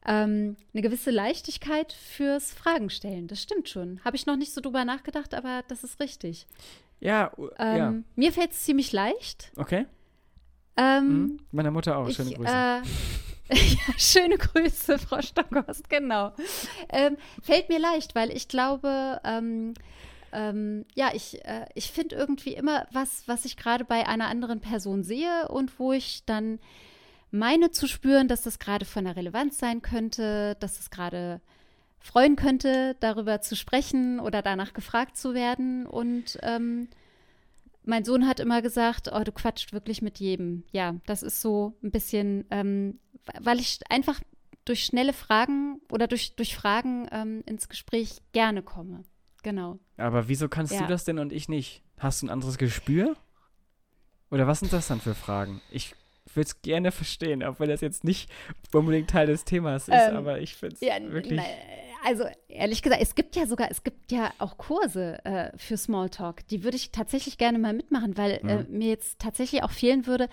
ähm, 0.06 0.56
eine 0.74 0.82
gewisse 0.82 1.12
Leichtigkeit 1.12 1.92
fürs 1.92 2.54
Fragenstellen. 2.54 3.28
Das 3.28 3.42
stimmt 3.42 3.68
schon. 3.68 4.00
Habe 4.06 4.16
ich 4.16 4.26
noch 4.26 4.38
nicht 4.38 4.54
so 4.54 4.62
drüber 4.62 4.86
nachgedacht, 4.86 5.34
aber 5.34 5.64
das 5.68 5.84
ist 5.84 6.00
richtig. 6.00 6.48
Ja, 7.02 7.32
ähm, 7.58 7.78
ja. 7.78 7.94
Mir 8.16 8.32
fällt 8.32 8.52
es 8.52 8.64
ziemlich 8.64 8.92
leicht. 8.94 9.52
Okay. 9.58 9.86
Ähm, 10.78 11.08
mhm. 11.08 11.40
Meiner 11.52 11.72
Mutter 11.72 11.98
auch. 11.98 12.10
Schöne 12.10 12.32
Grüße. 12.32 12.50
Äh, 12.50 12.82
ja, 13.54 13.94
schöne 13.98 14.38
Grüße, 14.38 14.98
Frau 15.00 15.22
Stockhorst, 15.22 15.90
genau. 15.90 16.32
Ähm, 16.90 17.18
fällt 17.42 17.68
mir 17.68 17.80
leicht, 17.80 18.16
weil 18.16 18.32
ich 18.32 18.48
glaube, 18.48 19.20
ähm, 19.26 19.74
ähm, 20.32 20.86
ja, 20.96 21.10
ich, 21.14 21.44
äh, 21.44 21.66
ich 21.74 21.92
finde 21.92 22.16
irgendwie 22.16 22.54
immer 22.54 22.88
was, 22.92 23.28
was 23.28 23.44
ich 23.46 23.58
gerade 23.58 23.84
bei 23.84 24.08
einer 24.08 24.28
anderen 24.28 24.62
Person 24.62 25.04
sehe 25.04 25.50
und 25.50 25.78
wo 25.80 25.92
ich 25.92 26.24
dann 26.26 26.60
meine 27.32 27.72
zu 27.72 27.88
spüren, 27.88 28.28
dass 28.28 28.44
das 28.44 28.60
gerade 28.60 28.86
von 28.86 29.06
der 29.06 29.16
Relevanz 29.16 29.58
sein 29.58 29.82
könnte, 29.82 30.56
dass 30.60 30.80
es 30.80 30.90
gerade 30.90 31.42
freuen 32.02 32.36
könnte, 32.36 32.96
darüber 33.00 33.42
zu 33.42 33.56
sprechen 33.56 34.20
oder 34.20 34.42
danach 34.42 34.74
gefragt 34.74 35.18
zu 35.18 35.34
werden. 35.34 35.86
Und 35.86 36.38
ähm, 36.42 36.90
mein 37.84 38.04
Sohn 38.04 38.28
hat 38.28 38.40
immer 38.40 38.62
gesagt, 38.62 39.10
oh, 39.14 39.24
du 39.24 39.32
quatscht 39.32 39.72
wirklich 39.72 40.02
mit 40.02 40.20
jedem. 40.20 40.64
Ja, 40.72 40.96
das 41.06 41.24
ist 41.24 41.42
so 41.42 41.78
ein 41.84 41.92
bisschen, 41.92 42.46
ähm, 42.50 43.00
weil 43.40 43.60
ich 43.60 43.80
einfach 43.90 44.20
durch 44.66 44.84
schnelle 44.84 45.14
Fragen 45.14 45.80
oder 45.92 46.08
durch, 46.08 46.36
durch 46.36 46.56
Fragen 46.56 47.08
ähm, 47.12 47.44
ins 47.46 47.70
Gespräch 47.70 48.18
gerne 48.32 48.62
komme. 48.62 49.04
Genau. 49.44 49.80
Aber 49.98 50.28
wieso 50.28 50.50
kannst 50.50 50.74
ja. 50.74 50.82
du 50.82 50.88
das 50.88 51.04
denn 51.04 51.20
und 51.20 51.32
ich 51.34 51.50
nicht? 51.50 51.82
Hast 51.98 52.22
du 52.22 52.28
ein 52.28 52.30
anderes 52.30 52.58
Gespür? 52.58 53.16
Oder 54.30 54.48
was 54.48 54.60
sind 54.60 54.72
das 54.72 54.88
dann 54.88 55.02
für 55.02 55.16
Fragen? 55.16 55.62
Ich 55.72 55.96
würde 56.34 56.48
es 56.48 56.62
gerne 56.62 56.92
verstehen, 56.92 57.44
obwohl 57.44 57.68
das 57.68 57.82
jetzt 57.82 58.04
nicht 58.04 58.30
unbedingt 58.72 59.10
Teil 59.10 59.28
des 59.28 59.44
Themas 59.44 59.88
ist, 59.88 59.96
ähm, 59.96 60.16
aber 60.16 60.40
ich 60.40 60.56
finde 60.56 60.76
es 60.76 60.82
ja, 60.82 61.02
wirklich. 61.12 61.38
Na, 61.38 61.44
also 62.04 62.26
ehrlich 62.48 62.82
gesagt, 62.82 63.02
es 63.02 63.16
gibt 63.16 63.36
ja 63.36 63.46
sogar, 63.46 63.70
es 63.72 63.84
gibt 63.84 64.12
ja 64.12 64.32
auch 64.40 64.58
Kurse 64.58 65.24
äh, 65.26 65.58
für 65.58 65.78
Smalltalk. 65.78 66.48
Die 66.48 66.64
würde 66.64 66.78
ich 66.78 66.92
tatsächlich 66.92 67.38
gerne 67.38 67.60
mal 67.60 67.74
mitmachen, 67.74 68.18
weil 68.18 68.40
mhm. 68.42 68.50
äh, 68.50 68.64
mir 68.64 68.90
jetzt 68.90 69.20
tatsächlich 69.20 69.64
auch 69.64 69.72
fehlen 69.72 70.08
würde, 70.08 70.30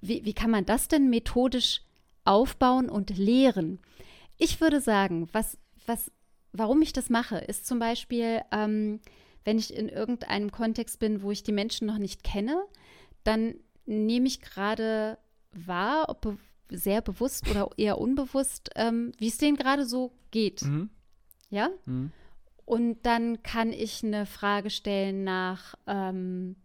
wie, 0.00 0.24
wie 0.24 0.34
kann 0.34 0.50
man 0.50 0.64
das 0.64 0.88
denn 0.88 1.10
methodisch 1.10 1.82
aufbauen 2.24 2.88
und 2.88 3.16
lehren? 3.16 3.80
Ich 4.38 4.60
würde 4.60 4.80
sagen, 4.80 5.28
was, 5.32 5.58
was 5.86 6.10
warum 6.52 6.82
ich 6.82 6.92
das 6.92 7.10
mache, 7.10 7.38
ist 7.38 7.66
zum 7.66 7.78
Beispiel, 7.78 8.40
ähm, 8.50 9.00
wenn 9.44 9.58
ich 9.58 9.74
in 9.74 9.88
irgendeinem 9.88 10.50
Kontext 10.52 10.98
bin, 10.98 11.22
wo 11.22 11.30
ich 11.30 11.42
die 11.42 11.52
Menschen 11.52 11.86
noch 11.86 11.98
nicht 11.98 12.24
kenne, 12.24 12.62
dann 13.24 13.54
nehme 13.86 14.26
ich 14.26 14.40
gerade 14.40 15.18
wahr, 15.52 16.08
ob 16.08 16.38
sehr 16.70 17.02
bewusst 17.02 17.48
oder 17.50 17.68
eher 17.76 17.98
unbewusst, 17.98 18.70
ähm, 18.76 19.12
wie 19.18 19.28
es 19.28 19.38
denen 19.38 19.56
gerade 19.56 19.84
so 19.84 20.12
geht. 20.30 20.62
Mhm. 20.62 20.90
Ja? 21.50 21.70
Mhm. 21.86 22.12
Und 22.64 23.02
dann 23.02 23.42
kann 23.42 23.72
ich 23.72 24.04
eine 24.04 24.26
Frage 24.26 24.70
stellen 24.70 25.24
nach, 25.24 25.74
ähm, 25.86 26.56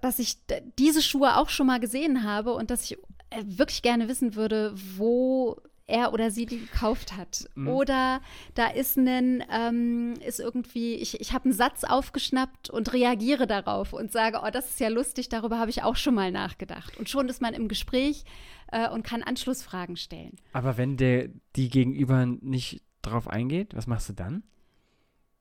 dass 0.00 0.18
ich 0.18 0.38
diese 0.78 1.02
Schuhe 1.02 1.36
auch 1.36 1.48
schon 1.48 1.66
mal 1.66 1.80
gesehen 1.80 2.22
habe 2.22 2.52
und 2.54 2.70
dass 2.70 2.84
ich 2.84 2.98
äh, 3.30 3.42
wirklich 3.44 3.82
gerne 3.82 4.08
wissen 4.08 4.34
würde, 4.34 4.74
wo 4.96 5.60
er 5.88 6.12
oder 6.12 6.30
sie 6.30 6.46
die 6.46 6.60
gekauft 6.60 7.16
hat. 7.16 7.48
Mhm. 7.54 7.68
Oder 7.68 8.20
da 8.54 8.68
ist 8.68 8.96
ein, 8.96 9.42
ähm, 9.50 10.14
ist 10.24 10.38
irgendwie, 10.38 10.94
ich, 10.94 11.20
ich 11.20 11.32
habe 11.32 11.46
einen 11.46 11.54
Satz 11.54 11.84
aufgeschnappt 11.84 12.70
und 12.70 12.92
reagiere 12.92 13.46
darauf 13.46 13.92
und 13.92 14.12
sage, 14.12 14.40
oh, 14.44 14.50
das 14.52 14.70
ist 14.70 14.80
ja 14.80 14.88
lustig, 14.88 15.28
darüber 15.28 15.58
habe 15.58 15.70
ich 15.70 15.82
auch 15.82 15.96
schon 15.96 16.14
mal 16.14 16.30
nachgedacht. 16.30 16.96
Und 16.98 17.08
schon 17.08 17.28
ist 17.28 17.42
man 17.42 17.54
im 17.54 17.68
Gespräch 17.68 18.24
äh, 18.70 18.88
und 18.88 19.02
kann 19.02 19.22
Anschlussfragen 19.22 19.96
stellen. 19.96 20.36
Aber 20.52 20.76
wenn 20.76 20.96
der 20.96 21.30
die 21.56 21.70
Gegenüber 21.70 22.26
nicht 22.26 22.82
drauf 23.02 23.26
eingeht, 23.26 23.74
was 23.74 23.86
machst 23.86 24.10
du 24.10 24.12
dann? 24.12 24.44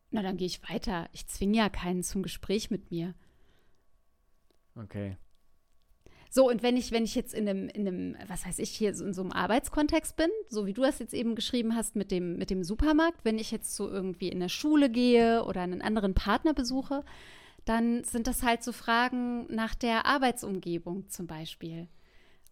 Na, 0.10 0.22
dann 0.22 0.38
gehe 0.38 0.48
ich 0.48 0.68
weiter. 0.70 1.10
Ich 1.12 1.28
zwinge 1.28 1.58
ja 1.58 1.70
keinen 1.70 2.02
zum 2.02 2.24
Gespräch 2.24 2.72
mit 2.72 2.90
mir. 2.92 3.14
Okay. 4.76 5.18
So, 6.30 6.50
und 6.50 6.63
wenn 6.63 6.78
ich, 6.78 6.92
wenn 6.92 7.04
ich 7.04 7.16
jetzt 7.16 7.34
in 7.34 7.48
einem, 7.48 7.70
in 7.70 7.88
einem, 7.88 8.16
was 8.28 8.46
weiß 8.46 8.60
ich, 8.60 8.70
hier 8.72 8.90
in 8.90 9.13
so 9.13 9.22
einem 9.22 9.32
Arbeitskontext 9.32 10.16
bin, 10.16 10.30
so 10.50 10.66
wie 10.66 10.74
du 10.74 10.82
das 10.82 11.00
jetzt 11.00 11.13
eben 11.13 11.36
geschrieben 11.36 11.76
hast 11.76 11.96
mit 11.96 12.12
dem, 12.12 12.38
mit 12.38 12.50
dem 12.50 12.63
Supermarkt, 12.63 13.24
wenn 13.24 13.40
ich 13.40 13.52
jetzt 13.52 13.76
so 13.76 13.90
irgendwie 13.90 14.30
in 14.30 14.40
der 14.40 14.50
Schule 14.50 14.90
gehe 14.90 15.44
oder 15.44 15.62
einen 15.62 15.82
anderen 15.82 16.13
Partner 16.13 16.54
besuche, 16.54 17.04
dann 17.66 18.04
sind 18.04 18.28
das 18.28 18.44
halt 18.44 18.63
so 18.63 18.72
Fragen 18.72 19.46
nach 19.54 19.76
der 19.76 20.06
Arbeitsumgebung 20.06 21.10
zum 21.10 21.28
Beispiel. 21.28 21.88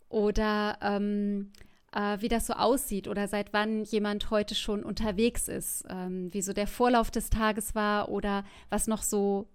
Oder 0.09 0.77
ähm, 0.81 1.51
äh, 1.95 2.17
wie 2.19 2.27
das 2.27 2.47
so 2.47 2.53
aussieht 2.53 3.07
oder 3.07 3.27
seit 3.27 3.53
wann 3.53 3.83
jemand 3.85 4.29
heute 4.29 4.53
schon 4.53 4.83
unterwegs 4.83 5.47
ist, 5.47 5.85
ähm, 5.89 6.33
wie 6.33 6.41
so 6.41 6.53
der 6.53 6.67
Vorlauf 6.67 7.09
des 7.09 7.29
Tages 7.29 7.73
war 7.73 8.09
oder 8.09 8.43
was 8.69 8.87
noch 8.87 9.01
so, 9.01 9.47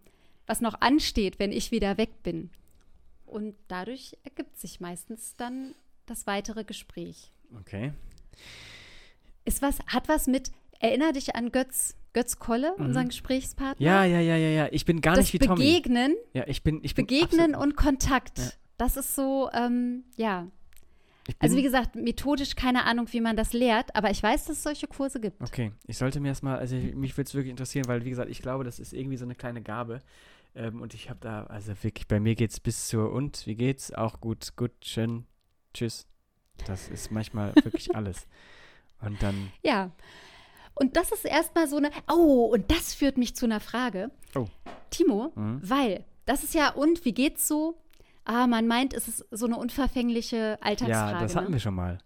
was 0.46 0.61
noch 0.61 0.80
ansteht, 0.80 1.38
wenn 1.38 1.52
ich 1.52 1.70
wieder 1.70 1.98
weg 1.98 2.22
bin. 2.22 2.50
Und 3.30 3.54
dadurch 3.68 4.16
ergibt 4.24 4.58
sich 4.58 4.80
meistens 4.80 5.36
dann 5.36 5.74
das 6.06 6.26
weitere 6.26 6.64
Gespräch. 6.64 7.32
Okay. 7.60 7.92
Ist 9.44 9.62
was, 9.62 9.78
hat 9.86 10.08
was 10.08 10.26
mit, 10.26 10.50
erinner 10.80 11.12
dich 11.12 11.36
an 11.36 11.52
Götz, 11.52 11.94
Götz 12.12 12.38
Kolle, 12.38 12.74
mhm. 12.76 12.86
unseren 12.86 13.08
Gesprächspartner. 13.08 13.84
Ja, 13.84 14.04
ja, 14.04 14.20
ja, 14.20 14.36
ja, 14.36 14.48
ja. 14.48 14.68
Ich 14.72 14.84
bin 14.84 15.00
gar 15.00 15.14
das 15.16 15.24
nicht 15.24 15.34
wie 15.34 15.38
Tommy. 15.38 15.64
Begegnen. 15.64 16.16
Ja, 16.32 16.44
ich 16.46 16.62
bin, 16.62 16.80
ich 16.82 16.94
bin 16.94 17.06
Begegnen 17.06 17.54
und 17.54 17.76
Kontakt. 17.76 18.38
Ja. 18.38 18.50
Das 18.76 18.96
ist 18.96 19.14
so, 19.14 19.50
ähm, 19.52 20.04
ja. 20.16 20.48
Also 21.38 21.56
wie 21.56 21.62
gesagt, 21.62 21.94
methodisch 21.94 22.56
keine 22.56 22.84
Ahnung, 22.84 23.06
wie 23.12 23.20
man 23.20 23.36
das 23.36 23.52
lehrt, 23.52 23.94
aber 23.94 24.10
ich 24.10 24.22
weiß, 24.22 24.46
dass 24.46 24.56
es 24.56 24.62
solche 24.62 24.86
Kurse 24.88 25.20
gibt. 25.20 25.40
Okay, 25.40 25.70
ich 25.86 25.96
sollte 25.96 26.18
mir 26.18 26.28
erstmal, 26.28 26.58
also 26.58 26.74
mich 26.74 27.16
würde 27.16 27.28
es 27.28 27.34
wirklich 27.34 27.50
interessieren, 27.50 27.86
weil 27.86 28.04
wie 28.04 28.10
gesagt, 28.10 28.30
ich 28.30 28.42
glaube, 28.42 28.64
das 28.64 28.80
ist 28.80 28.92
irgendwie 28.92 29.16
so 29.16 29.24
eine 29.24 29.34
kleine 29.36 29.62
Gabe. 29.62 30.00
Ähm, 30.54 30.80
und 30.80 30.94
ich 30.94 31.10
habe 31.10 31.20
da, 31.20 31.44
also 31.44 31.72
wirklich, 31.82 32.08
bei 32.08 32.20
mir 32.20 32.34
geht 32.34 32.50
es 32.50 32.60
bis 32.60 32.88
zur 32.88 33.12
und, 33.12 33.46
wie 33.46 33.54
geht's? 33.54 33.92
Auch 33.92 34.20
gut, 34.20 34.56
gut, 34.56 34.72
schön, 34.82 35.26
tschüss. 35.74 36.06
Das 36.66 36.88
ist 36.88 37.10
manchmal 37.10 37.54
wirklich 37.62 37.94
alles. 37.94 38.26
Und 39.00 39.22
dann. 39.22 39.52
Ja. 39.62 39.90
Und 40.74 40.96
das 40.96 41.12
ist 41.12 41.24
erstmal 41.24 41.68
so 41.68 41.76
eine. 41.76 41.90
Oh, 42.10 42.50
und 42.52 42.70
das 42.70 42.94
führt 42.94 43.18
mich 43.18 43.34
zu 43.36 43.46
einer 43.46 43.60
Frage. 43.60 44.10
Oh. 44.34 44.46
Timo, 44.90 45.32
mhm. 45.34 45.60
weil 45.62 46.04
das 46.26 46.42
ist 46.42 46.54
ja, 46.54 46.70
und 46.70 47.04
wie 47.04 47.12
geht's 47.12 47.46
so? 47.46 47.80
Ah, 48.24 48.46
man 48.46 48.66
meint, 48.66 48.94
es 48.94 49.08
ist 49.08 49.26
so 49.30 49.46
eine 49.46 49.56
unverfängliche 49.56 50.58
Alltagsfrage. 50.60 51.12
Ja, 51.12 51.20
das 51.20 51.36
hatten 51.36 51.48
ne? 51.48 51.52
wir 51.54 51.60
schon 51.60 51.74
mal. 51.74 51.98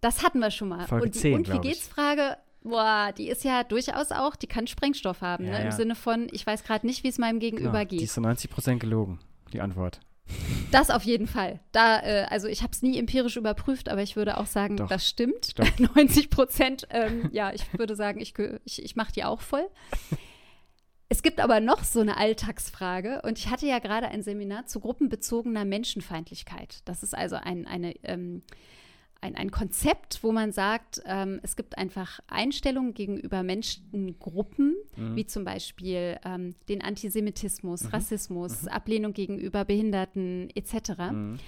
Das 0.00 0.22
hatten 0.22 0.38
wir 0.40 0.50
schon 0.50 0.68
mal. 0.68 0.86
Folge 0.86 1.06
und 1.06 1.14
die 1.14 1.18
10, 1.18 1.34
Und 1.34 1.52
wie 1.52 1.58
geht's 1.60 1.86
Frage 1.86 2.36
boah, 2.68 3.12
die 3.16 3.28
ist 3.28 3.44
ja 3.44 3.64
durchaus 3.64 4.12
auch, 4.12 4.36
die 4.36 4.46
kann 4.46 4.66
Sprengstoff 4.66 5.20
haben, 5.20 5.44
ja, 5.44 5.52
ne? 5.52 5.58
im 5.58 5.64
ja. 5.66 5.72
Sinne 5.72 5.94
von, 5.94 6.28
ich 6.32 6.46
weiß 6.46 6.64
gerade 6.64 6.86
nicht, 6.86 7.04
wie 7.04 7.08
es 7.08 7.18
meinem 7.18 7.38
Gegenüber 7.38 7.84
geht. 7.84 8.00
Die 8.00 8.04
ist 8.04 8.14
zu 8.14 8.20
90 8.20 8.50
Prozent 8.50 8.80
gelogen, 8.80 9.18
die 9.52 9.60
Antwort. 9.60 10.00
Das 10.70 10.90
auf 10.90 11.04
jeden 11.04 11.26
Fall. 11.26 11.60
Da, 11.72 12.00
äh, 12.00 12.26
also 12.28 12.48
ich 12.48 12.62
habe 12.62 12.72
es 12.72 12.82
nie 12.82 12.98
empirisch 12.98 13.36
überprüft, 13.36 13.88
aber 13.88 14.02
ich 14.02 14.16
würde 14.16 14.36
auch 14.36 14.46
sagen, 14.46 14.76
Doch. 14.76 14.88
das 14.88 15.08
stimmt. 15.08 15.58
Doch. 15.58 15.66
90 15.94 16.30
Prozent, 16.30 16.86
ähm, 16.90 17.30
ja, 17.32 17.52
ich 17.52 17.72
würde 17.78 17.96
sagen, 17.96 18.20
ich, 18.20 18.34
ich, 18.64 18.84
ich 18.84 18.96
mache 18.96 19.12
die 19.12 19.24
auch 19.24 19.40
voll. 19.40 19.66
Es 21.08 21.22
gibt 21.22 21.40
aber 21.40 21.60
noch 21.60 21.84
so 21.84 22.00
eine 22.00 22.18
Alltagsfrage 22.18 23.22
und 23.22 23.38
ich 23.38 23.48
hatte 23.48 23.66
ja 23.66 23.78
gerade 23.78 24.08
ein 24.08 24.22
Seminar 24.22 24.66
zu 24.66 24.80
gruppenbezogener 24.80 25.64
Menschenfeindlichkeit. 25.64 26.80
Das 26.84 27.02
ist 27.02 27.16
also 27.16 27.36
ein, 27.36 27.66
eine, 27.66 27.94
ähm, 28.04 28.42
ein, 29.20 29.34
ein 29.34 29.50
Konzept, 29.50 30.22
wo 30.22 30.30
man 30.32 30.52
sagt, 30.52 31.00
ähm, 31.04 31.40
es 31.42 31.56
gibt 31.56 31.76
einfach 31.76 32.20
Einstellungen 32.28 32.94
gegenüber 32.94 33.42
Menschengruppen, 33.42 34.76
Mhm. 34.96 35.16
wie 35.16 35.26
zum 35.26 35.44
Beispiel 35.44 36.18
ähm, 36.24 36.54
den 36.68 36.82
Antisemitismus, 36.82 37.84
Mhm. 37.84 37.88
Rassismus, 37.90 38.66
Ablehnung 38.68 39.12
gegenüber 39.12 39.64
Behinderten 39.64 40.50
etc. 40.54 40.90
Mhm. 41.12 41.38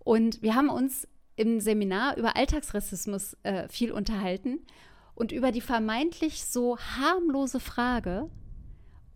Und 0.00 0.42
wir 0.42 0.54
haben 0.54 0.68
uns 0.68 1.08
im 1.36 1.60
Seminar 1.60 2.16
über 2.16 2.36
Alltagsrassismus 2.36 3.36
äh, 3.42 3.68
viel 3.68 3.92
unterhalten 3.92 4.60
und 5.14 5.32
über 5.32 5.50
die 5.52 5.60
vermeintlich 5.60 6.44
so 6.44 6.78
harmlose 6.78 7.60
Frage 7.60 8.30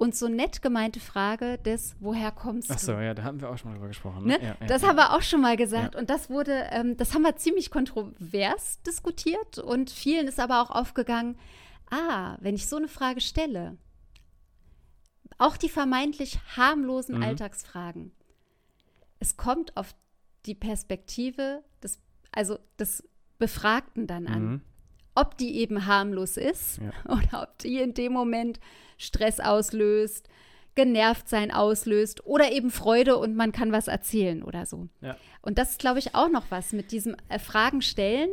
und 0.00 0.16
so 0.16 0.28
nett 0.28 0.62
gemeinte 0.62 0.98
Frage 0.98 1.58
des 1.58 1.94
Woher 2.00 2.32
kommst 2.32 2.70
Ach 2.70 2.76
du? 2.76 2.86
so, 2.86 2.92
ja, 2.92 3.12
da 3.12 3.22
haben 3.22 3.38
wir 3.42 3.50
auch 3.50 3.58
schon 3.58 3.70
mal 3.70 3.74
drüber 3.74 3.88
gesprochen. 3.88 4.24
Ne? 4.24 4.38
Ja, 4.40 4.56
ja, 4.58 4.66
das 4.66 4.80
ja. 4.80 4.88
haben 4.88 4.96
wir 4.96 5.12
auch 5.12 5.20
schon 5.20 5.42
mal 5.42 5.58
gesagt. 5.58 5.94
Und 5.94 6.08
das 6.08 6.30
wurde, 6.30 6.68
ähm, 6.70 6.96
das 6.96 7.14
haben 7.14 7.20
wir 7.20 7.36
ziemlich 7.36 7.70
kontrovers 7.70 8.80
diskutiert. 8.80 9.58
Und 9.58 9.90
vielen 9.90 10.26
ist 10.26 10.40
aber 10.40 10.62
auch 10.62 10.70
aufgegangen, 10.70 11.36
ah, 11.90 12.38
wenn 12.40 12.54
ich 12.54 12.66
so 12.66 12.76
eine 12.76 12.88
Frage 12.88 13.20
stelle, 13.20 13.76
auch 15.36 15.58
die 15.58 15.68
vermeintlich 15.68 16.38
harmlosen 16.56 17.18
Mhm. 17.18 17.22
Alltagsfragen, 17.22 18.12
es 19.18 19.36
kommt 19.36 19.76
auf 19.76 19.94
die 20.46 20.54
Perspektive 20.54 21.62
des, 21.82 22.00
also 22.32 22.58
des 22.78 23.06
Befragten 23.38 24.06
dann 24.06 24.26
an. 24.26 24.42
Mhm. 24.42 24.60
Ob 25.20 25.36
die 25.36 25.58
eben 25.58 25.86
harmlos 25.86 26.36
ist 26.36 26.78
Ja. 26.78 26.92
oder 27.12 27.42
ob 27.42 27.58
die 27.58 27.78
in 27.78 27.94
dem 27.94 28.12
Moment 28.12 28.58
Stress 28.96 29.40
auslöst, 29.40 30.28
genervt 30.74 31.28
sein 31.28 31.50
auslöst 31.50 32.24
oder 32.26 32.52
eben 32.52 32.70
Freude 32.70 33.16
und 33.16 33.34
man 33.34 33.52
kann 33.52 33.72
was 33.72 33.88
erzählen 33.88 34.42
oder 34.42 34.66
so. 34.66 34.88
Ja. 35.00 35.16
Und 35.42 35.58
das 35.58 35.72
ist, 35.72 35.80
glaube 35.80 35.98
ich, 35.98 36.14
auch 36.14 36.30
noch 36.30 36.44
was 36.50 36.72
mit 36.72 36.92
diesem 36.92 37.16
äh, 37.28 37.38
Fragen 37.38 37.82
stellen. 37.82 38.30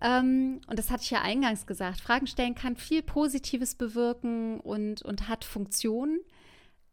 Ähm, 0.00 0.60
und 0.68 0.78
das 0.78 0.90
hatte 0.90 1.02
ich 1.02 1.10
ja 1.10 1.22
eingangs 1.22 1.66
gesagt. 1.66 2.00
Fragen 2.00 2.26
stellen 2.26 2.54
kann 2.54 2.76
viel 2.76 3.02
Positives 3.02 3.74
bewirken 3.74 4.60
und, 4.60 5.02
und 5.02 5.28
hat 5.28 5.44
Funktionen, 5.44 6.20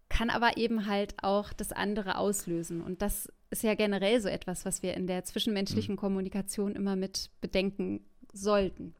kann 0.10 0.29
aber 0.29 0.58
eben 0.58 0.88
halt 0.88 1.15
auch 1.21 1.53
das 1.53 1.71
andere 1.71 2.17
auslösen. 2.17 2.81
Und 2.81 3.01
das 3.01 3.31
ist 3.49 3.63
ja 3.63 3.75
generell 3.75 4.21
so 4.21 4.29
etwas, 4.29 4.65
was 4.65 4.81
wir 4.81 4.95
in 4.95 5.08
der 5.08 5.23
zwischenmenschlichen 5.23 5.97
Kommunikation 5.97 6.75
immer 6.75 6.95
mit 6.95 7.29
bedenken 7.41 8.05
sollten. 8.34 8.95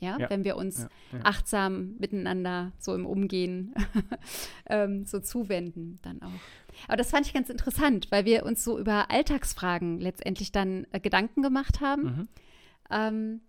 Ja, 0.00 0.18
Ja. 0.18 0.30
wenn 0.30 0.44
wir 0.44 0.56
uns 0.56 0.78
Ja, 0.78 0.88
ja. 1.18 1.24
achtsam 1.24 1.96
miteinander 1.98 2.72
so 2.78 2.94
im 2.94 3.04
Umgehen 3.06 3.74
ähm, 4.66 5.04
so 5.06 5.20
zuwenden 5.20 5.98
dann 6.02 6.22
auch. 6.22 6.30
Aber 6.88 6.96
das 6.96 7.10
fand 7.10 7.26
ich 7.26 7.34
ganz 7.34 7.50
interessant, 7.50 8.10
weil 8.10 8.24
wir 8.24 8.44
uns 8.46 8.64
so 8.64 8.78
über 8.78 9.10
Alltagsfragen 9.10 10.00
letztendlich 10.00 10.52
dann 10.52 10.86
äh, 10.92 11.00
Gedanken 11.00 11.42
gemacht 11.42 11.80
haben, 11.80 12.02
Mhm. 12.02 12.28
ähm, 12.90 13.40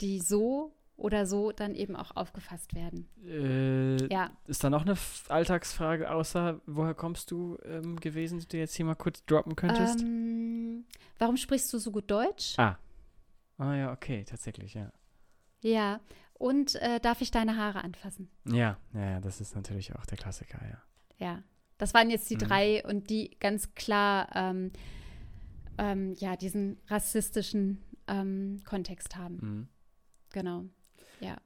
die 0.00 0.20
so 0.20 0.74
oder 0.96 1.24
so 1.24 1.50
dann 1.52 1.74
eben 1.74 1.96
auch 1.96 2.14
aufgefasst 2.14 2.74
werden. 2.74 3.08
Äh, 3.26 4.06
Ja, 4.12 4.30
Ist 4.46 4.62
da 4.62 4.68
noch 4.68 4.82
eine 4.84 4.96
Alltagsfrage, 5.30 6.10
außer 6.10 6.60
woher 6.66 6.92
kommst 6.92 7.30
du 7.30 7.56
ähm, 7.64 7.96
gewesen, 8.00 8.38
die 8.40 8.48
du 8.48 8.58
jetzt 8.58 8.74
hier 8.74 8.84
mal 8.84 8.96
kurz 8.96 9.24
droppen 9.24 9.56
könntest? 9.56 10.02
ähm, 10.02 10.84
warum 11.18 11.38
sprichst 11.38 11.72
du 11.72 11.78
so 11.78 11.90
gut 11.90 12.10
Deutsch? 12.10 12.54
ah. 12.58 12.76
Ah 13.60 13.74
ja, 13.76 13.92
okay, 13.92 14.24
tatsächlich, 14.24 14.72
ja. 14.74 14.90
Ja, 15.62 16.00
und 16.32 16.76
äh, 16.76 16.98
darf 17.00 17.20
ich 17.20 17.30
deine 17.30 17.56
Haare 17.56 17.84
anfassen? 17.84 18.30
Ja, 18.46 18.78
ja, 18.94 19.10
ja, 19.10 19.20
das 19.20 19.40
ist 19.42 19.54
natürlich 19.54 19.94
auch 19.94 20.06
der 20.06 20.16
Klassiker, 20.16 20.58
ja. 20.66 20.82
Ja, 21.18 21.42
das 21.76 21.92
waren 21.92 22.08
jetzt 22.08 22.30
die 22.30 22.36
Mhm. 22.36 22.40
drei 22.40 22.82
und 22.86 23.10
die 23.10 23.36
ganz 23.38 23.74
klar 23.74 24.28
ähm, 24.34 24.72
ähm, 25.76 26.14
ja, 26.14 26.36
diesen 26.36 26.78
rassistischen 26.88 27.82
ähm, 28.08 28.62
Kontext 28.64 29.16
haben. 29.16 29.34
Mhm. 29.42 29.68
Genau. 30.32 30.64
Ja. 31.20 31.36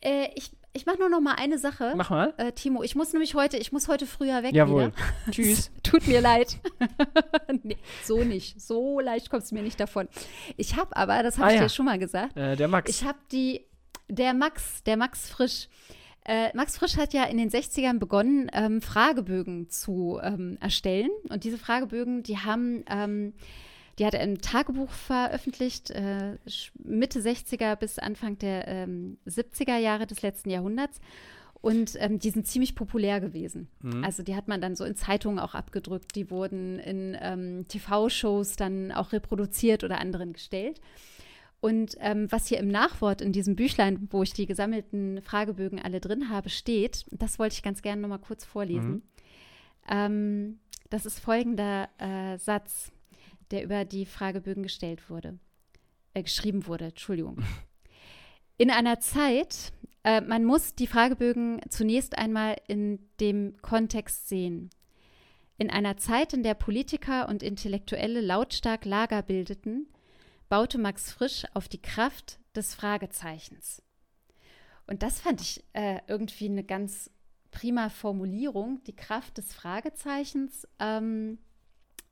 Äh, 0.00 0.30
ich 0.34 0.52
ich 0.74 0.86
mache 0.86 0.98
nur 0.98 1.08
noch 1.08 1.20
mal 1.20 1.34
eine 1.34 1.58
Sache. 1.58 1.94
Mach 1.96 2.10
mal. 2.10 2.34
Äh, 2.36 2.52
Timo, 2.52 2.82
ich 2.82 2.94
muss 2.94 3.12
nämlich 3.12 3.34
heute, 3.34 3.56
ich 3.56 3.72
muss 3.72 3.88
heute 3.88 4.06
früher 4.06 4.42
weg 4.42 4.54
Jawohl. 4.54 4.86
wieder. 4.86 4.92
Tschüss. 5.30 5.70
Tut 5.82 6.06
mir 6.06 6.20
leid. 6.20 6.58
nee, 7.62 7.76
so 8.02 8.22
nicht. 8.24 8.60
So 8.60 9.00
leicht 9.00 9.30
kommst 9.30 9.50
du 9.50 9.54
mir 9.54 9.62
nicht 9.62 9.78
davon. 9.80 10.08
Ich 10.56 10.76
habe 10.76 10.96
aber, 10.96 11.22
das 11.22 11.38
habe 11.38 11.46
Ah, 11.46 11.50
ich 11.50 11.56
ja. 11.56 11.62
dir 11.62 11.68
schon 11.70 11.86
mal 11.86 11.98
gesagt, 11.98 12.36
Äh, 12.36 12.56
der 12.56 12.68
Max. 12.68 12.90
ich 12.90 13.04
habe 13.04 13.18
die, 13.32 13.64
der 14.08 14.34
Max, 14.34 14.82
der 14.84 14.96
Max 14.96 15.28
Frisch. 15.28 15.68
Äh, 16.26 16.56
Max 16.56 16.78
Frisch 16.78 16.96
hat 16.96 17.12
ja 17.12 17.24
in 17.24 17.36
den 17.38 17.50
60ern 17.50 17.98
begonnen, 17.98 18.50
ähm, 18.54 18.80
Fragebögen 18.82 19.68
zu 19.70 20.18
ähm, 20.22 20.56
erstellen. 20.60 21.10
Und 21.28 21.44
diese 21.44 21.58
Fragebögen, 21.58 22.22
die 22.22 22.38
haben, 22.38 22.84
ähm, 22.88 23.34
die 23.98 24.06
hat 24.06 24.14
er 24.14 24.22
im 24.22 24.40
Tagebuch 24.40 24.90
veröffentlicht, 24.90 25.90
äh, 25.90 26.38
Mitte 26.82 27.20
60er 27.20 27.76
bis 27.76 27.98
Anfang 27.98 28.38
der 28.38 28.66
ähm, 28.66 29.18
70er 29.26 29.76
Jahre 29.76 30.06
des 30.06 30.22
letzten 30.22 30.50
Jahrhunderts. 30.50 31.00
Und 31.60 31.96
ähm, 31.98 32.18
die 32.18 32.28
sind 32.28 32.46
ziemlich 32.46 32.74
populär 32.74 33.20
gewesen. 33.20 33.68
Mhm. 33.80 34.04
Also 34.04 34.22
die 34.22 34.36
hat 34.36 34.48
man 34.48 34.60
dann 34.60 34.76
so 34.76 34.84
in 34.84 34.96
Zeitungen 34.96 35.38
auch 35.38 35.54
abgedrückt, 35.54 36.14
die 36.14 36.30
wurden 36.30 36.78
in 36.78 37.16
ähm, 37.18 37.66
TV-Shows 37.68 38.56
dann 38.56 38.92
auch 38.92 39.12
reproduziert 39.12 39.82
oder 39.82 39.98
anderen 39.98 40.34
gestellt. 40.34 40.78
Und 41.60 41.96
ähm, 42.00 42.30
was 42.30 42.48
hier 42.48 42.58
im 42.58 42.68
Nachwort 42.68 43.22
in 43.22 43.32
diesem 43.32 43.56
Büchlein, 43.56 44.08
wo 44.10 44.22
ich 44.22 44.34
die 44.34 44.44
gesammelten 44.44 45.22
Fragebögen 45.22 45.80
alle 45.80 46.00
drin 46.00 46.28
habe, 46.28 46.50
steht, 46.50 47.06
das 47.10 47.38
wollte 47.38 47.54
ich 47.54 47.62
ganz 47.62 47.80
gerne 47.80 48.02
noch 48.02 48.10
mal 48.10 48.18
kurz 48.18 48.44
vorlesen. 48.44 48.90
Mhm. 48.90 49.02
Ähm, 49.88 50.58
das 50.90 51.06
ist 51.06 51.20
folgender 51.20 51.88
äh, 51.96 52.36
Satz, 52.36 52.92
der 53.54 53.62
über 53.62 53.84
die 53.84 54.04
Fragebögen 54.04 54.64
gestellt 54.64 55.08
wurde, 55.08 55.38
äh, 56.12 56.22
geschrieben 56.22 56.66
wurde, 56.66 56.86
Entschuldigung. 56.86 57.38
In 58.58 58.70
einer 58.70 58.98
Zeit, 58.98 59.72
äh, 60.02 60.20
man 60.20 60.44
muss 60.44 60.74
die 60.74 60.88
Fragebögen 60.88 61.60
zunächst 61.68 62.18
einmal 62.18 62.56
in 62.68 62.98
dem 63.20 63.56
Kontext 63.62 64.28
sehen. 64.28 64.70
In 65.56 65.70
einer 65.70 65.96
Zeit, 65.96 66.32
in 66.32 66.42
der 66.42 66.54
Politiker 66.54 67.28
und 67.28 67.42
Intellektuelle 67.42 68.20
lautstark 68.20 68.84
Lager 68.84 69.22
bildeten, 69.22 69.88
baute 70.48 70.78
Max 70.78 71.12
Frisch 71.12 71.44
auf 71.54 71.68
die 71.68 71.80
Kraft 71.80 72.40
des 72.56 72.74
Fragezeichens. 72.74 73.82
Und 74.86 75.02
das 75.02 75.20
fand 75.20 75.40
ich 75.40 75.64
äh, 75.72 76.00
irgendwie 76.08 76.48
eine 76.48 76.64
ganz 76.64 77.10
prima 77.50 77.88
Formulierung, 77.88 78.82
die 78.84 78.96
Kraft 78.96 79.38
des 79.38 79.54
Fragezeichens 79.54 80.66
ähm, 80.80 81.38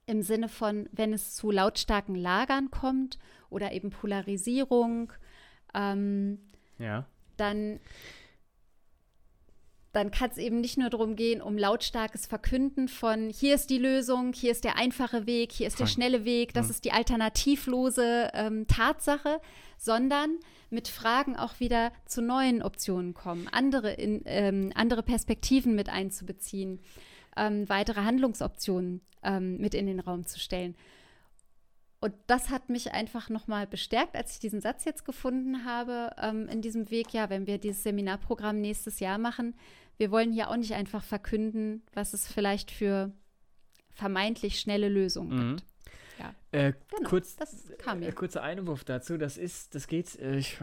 im 0.07 0.23
Sinne 0.23 0.49
von, 0.49 0.89
wenn 0.93 1.13
es 1.13 1.35
zu 1.35 1.51
lautstarken 1.51 2.15
Lagern 2.15 2.71
kommt 2.71 3.19
oder 3.51 3.73
eben 3.73 3.91
Polarisierung, 3.91 5.13
ähm, 5.75 6.39
Ja. 6.79 7.07
dann, 7.37 7.79
dann 9.93 10.11
kann 10.11 10.31
es 10.31 10.39
eben 10.39 10.61
nicht 10.63 10.79
nur 10.79 10.89
darum 10.89 11.17
gehen, 11.17 11.43
um 11.43 11.59
lautstarkes 11.59 12.27
Verkünden 12.27 12.89
von 12.89 13.29
hier 13.29 13.55
ist 13.55 13.69
die 13.69 13.79
Lösung, 13.79 14.33
hier 14.33 14.51
ist 14.51 14.65
der 14.65 14.77
einfache 14.77 15.27
Weg, 15.27 15.53
hier 15.53 15.67
ist 15.67 15.79
der 15.81 15.87
schnelle 15.87 16.25
Weg, 16.25 16.55
das 16.55 16.67
Mhm. 16.67 16.71
ist 16.71 16.85
die 16.87 16.93
alternativlose 16.93 18.31
ähm, 18.33 18.67
Tatsache, 18.67 19.41
sondern 19.77 20.39
mit 20.71 20.89
Fragen 20.89 21.37
auch 21.37 21.61
wieder 21.61 21.93
zu 22.07 22.23
neuen 22.23 22.63
Optionen 22.63 23.13
kommen, 23.13 23.49
andere, 23.53 23.93
in, 23.93 24.23
ähm, 24.25 24.73
andere 24.75 25.03
Perspektiven 25.03 25.75
mit 25.75 25.91
einzubeziehen, 25.91 26.81
ähm, 27.37 27.69
weitere 27.69 28.03
Handlungsoptionen 28.03 29.01
ähm, 29.23 29.59
mit 29.59 29.75
in 29.75 29.87
den 29.87 30.01
Raum 30.01 30.27
zu 30.27 30.39
stellen. 30.39 30.75
Und 32.01 32.15
das 32.27 32.51
hat 32.51 32.69
mich 32.69 32.93
einfach 32.93 33.29
nochmal 33.29 33.67
bestärkt, 33.69 34.17
als 34.17 34.33
ich 34.33 34.41
diesen 34.41 34.61
Satz 34.61 34.85
jetzt 34.85 35.05
gefunden 35.05 35.65
habe, 35.65 36.11
ähm, 36.21 36.49
in 36.49 36.61
diesem 36.61 36.91
Weg, 36.91 37.13
ja, 37.13 37.31
wenn 37.31 37.47
wir 37.47 37.59
dieses 37.59 37.85
Seminarprogramm 37.85 38.61
nächstes 38.61 38.99
Jahr 38.99 39.19
machen, 39.19 39.55
wir 39.99 40.11
wollen 40.11 40.33
hier 40.33 40.51
auch 40.51 40.57
nicht 40.57 40.73
einfach 40.75 41.05
verkünden, 41.05 41.83
was 41.93 42.13
es 42.13 42.27
vielleicht 42.27 42.73
für 42.73 43.13
vermeintlich 43.95 44.59
schnelle 44.59 44.89
Lösungen 44.89 45.31
Mhm. 45.53 45.57
gibt. 45.57 45.69
Ja, 46.19 46.35
Äh, 46.51 46.73
genau, 46.95 47.09
kurz, 47.09 47.37
das 47.37 47.73
kam 47.79 48.03
äh, 48.03 48.11
kurzer 48.13 48.43
Einwurf 48.43 48.83
dazu. 48.85 49.17
Das 49.17 49.39
ist, 49.39 49.75
das 49.75 49.87
geht, 49.87 50.19
äh, 50.19 50.37
ich, 50.39 50.59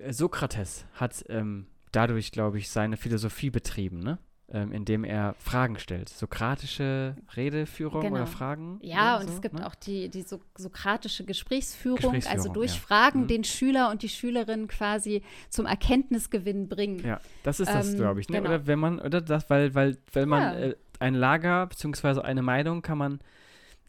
äh, 0.00 0.12
Sokrates 0.12 0.86
hat 0.94 1.24
ähm, 1.28 1.66
dadurch, 1.92 2.32
glaube 2.32 2.58
ich, 2.58 2.70
seine 2.70 2.96
Philosophie 2.96 3.50
betrieben, 3.50 4.00
ne? 4.00 4.18
Ähm, 4.52 4.70
indem 4.70 5.02
er 5.02 5.34
Fragen 5.40 5.76
stellt. 5.76 6.08
Sokratische 6.08 7.16
Redeführung 7.34 8.00
Genau. 8.02 8.14
oder 8.14 8.26
Fragen. 8.28 8.78
Ja, 8.80 9.16
oder 9.16 9.22
und 9.22 9.28
so, 9.30 9.34
es 9.34 9.42
gibt 9.42 9.56
ne? 9.56 9.66
auch 9.66 9.74
die, 9.74 10.08
die 10.08 10.22
so, 10.22 10.40
sokratische 10.56 11.24
Gesprächsführung, 11.24 11.98
also 11.98 12.12
Gesprächsführung, 12.12 12.54
durch 12.54 12.74
ja. 12.74 12.80
Fragen 12.80 13.22
Mhm. 13.22 13.26
den 13.26 13.42
Schüler 13.44 13.90
und 13.90 14.02
die 14.02 14.08
Schülerin 14.08 14.68
quasi 14.68 15.22
zum 15.50 15.66
Erkenntnisgewinn 15.66 16.68
bringen. 16.68 17.04
Ja, 17.04 17.20
das 17.42 17.58
ist 17.58 17.74
das, 17.74 17.90
Ähm, 17.90 17.96
glaube 17.96 18.20
ich, 18.20 18.28
ne? 18.28 18.36
genau. 18.38 18.50
Oder 18.50 18.66
wenn 18.68 18.78
man, 18.78 19.00
oder 19.00 19.20
das, 19.20 19.50
weil, 19.50 19.74
weil, 19.74 19.98
weil 20.12 20.26
man 20.26 20.42
Ja. 20.42 20.54
äh, 20.60 20.76
ein 21.00 21.14
Lager 21.14 21.66
beziehungsweise 21.66 22.24
eine 22.24 22.42
Meinung 22.42 22.82
kann 22.82 22.98
man 22.98 23.18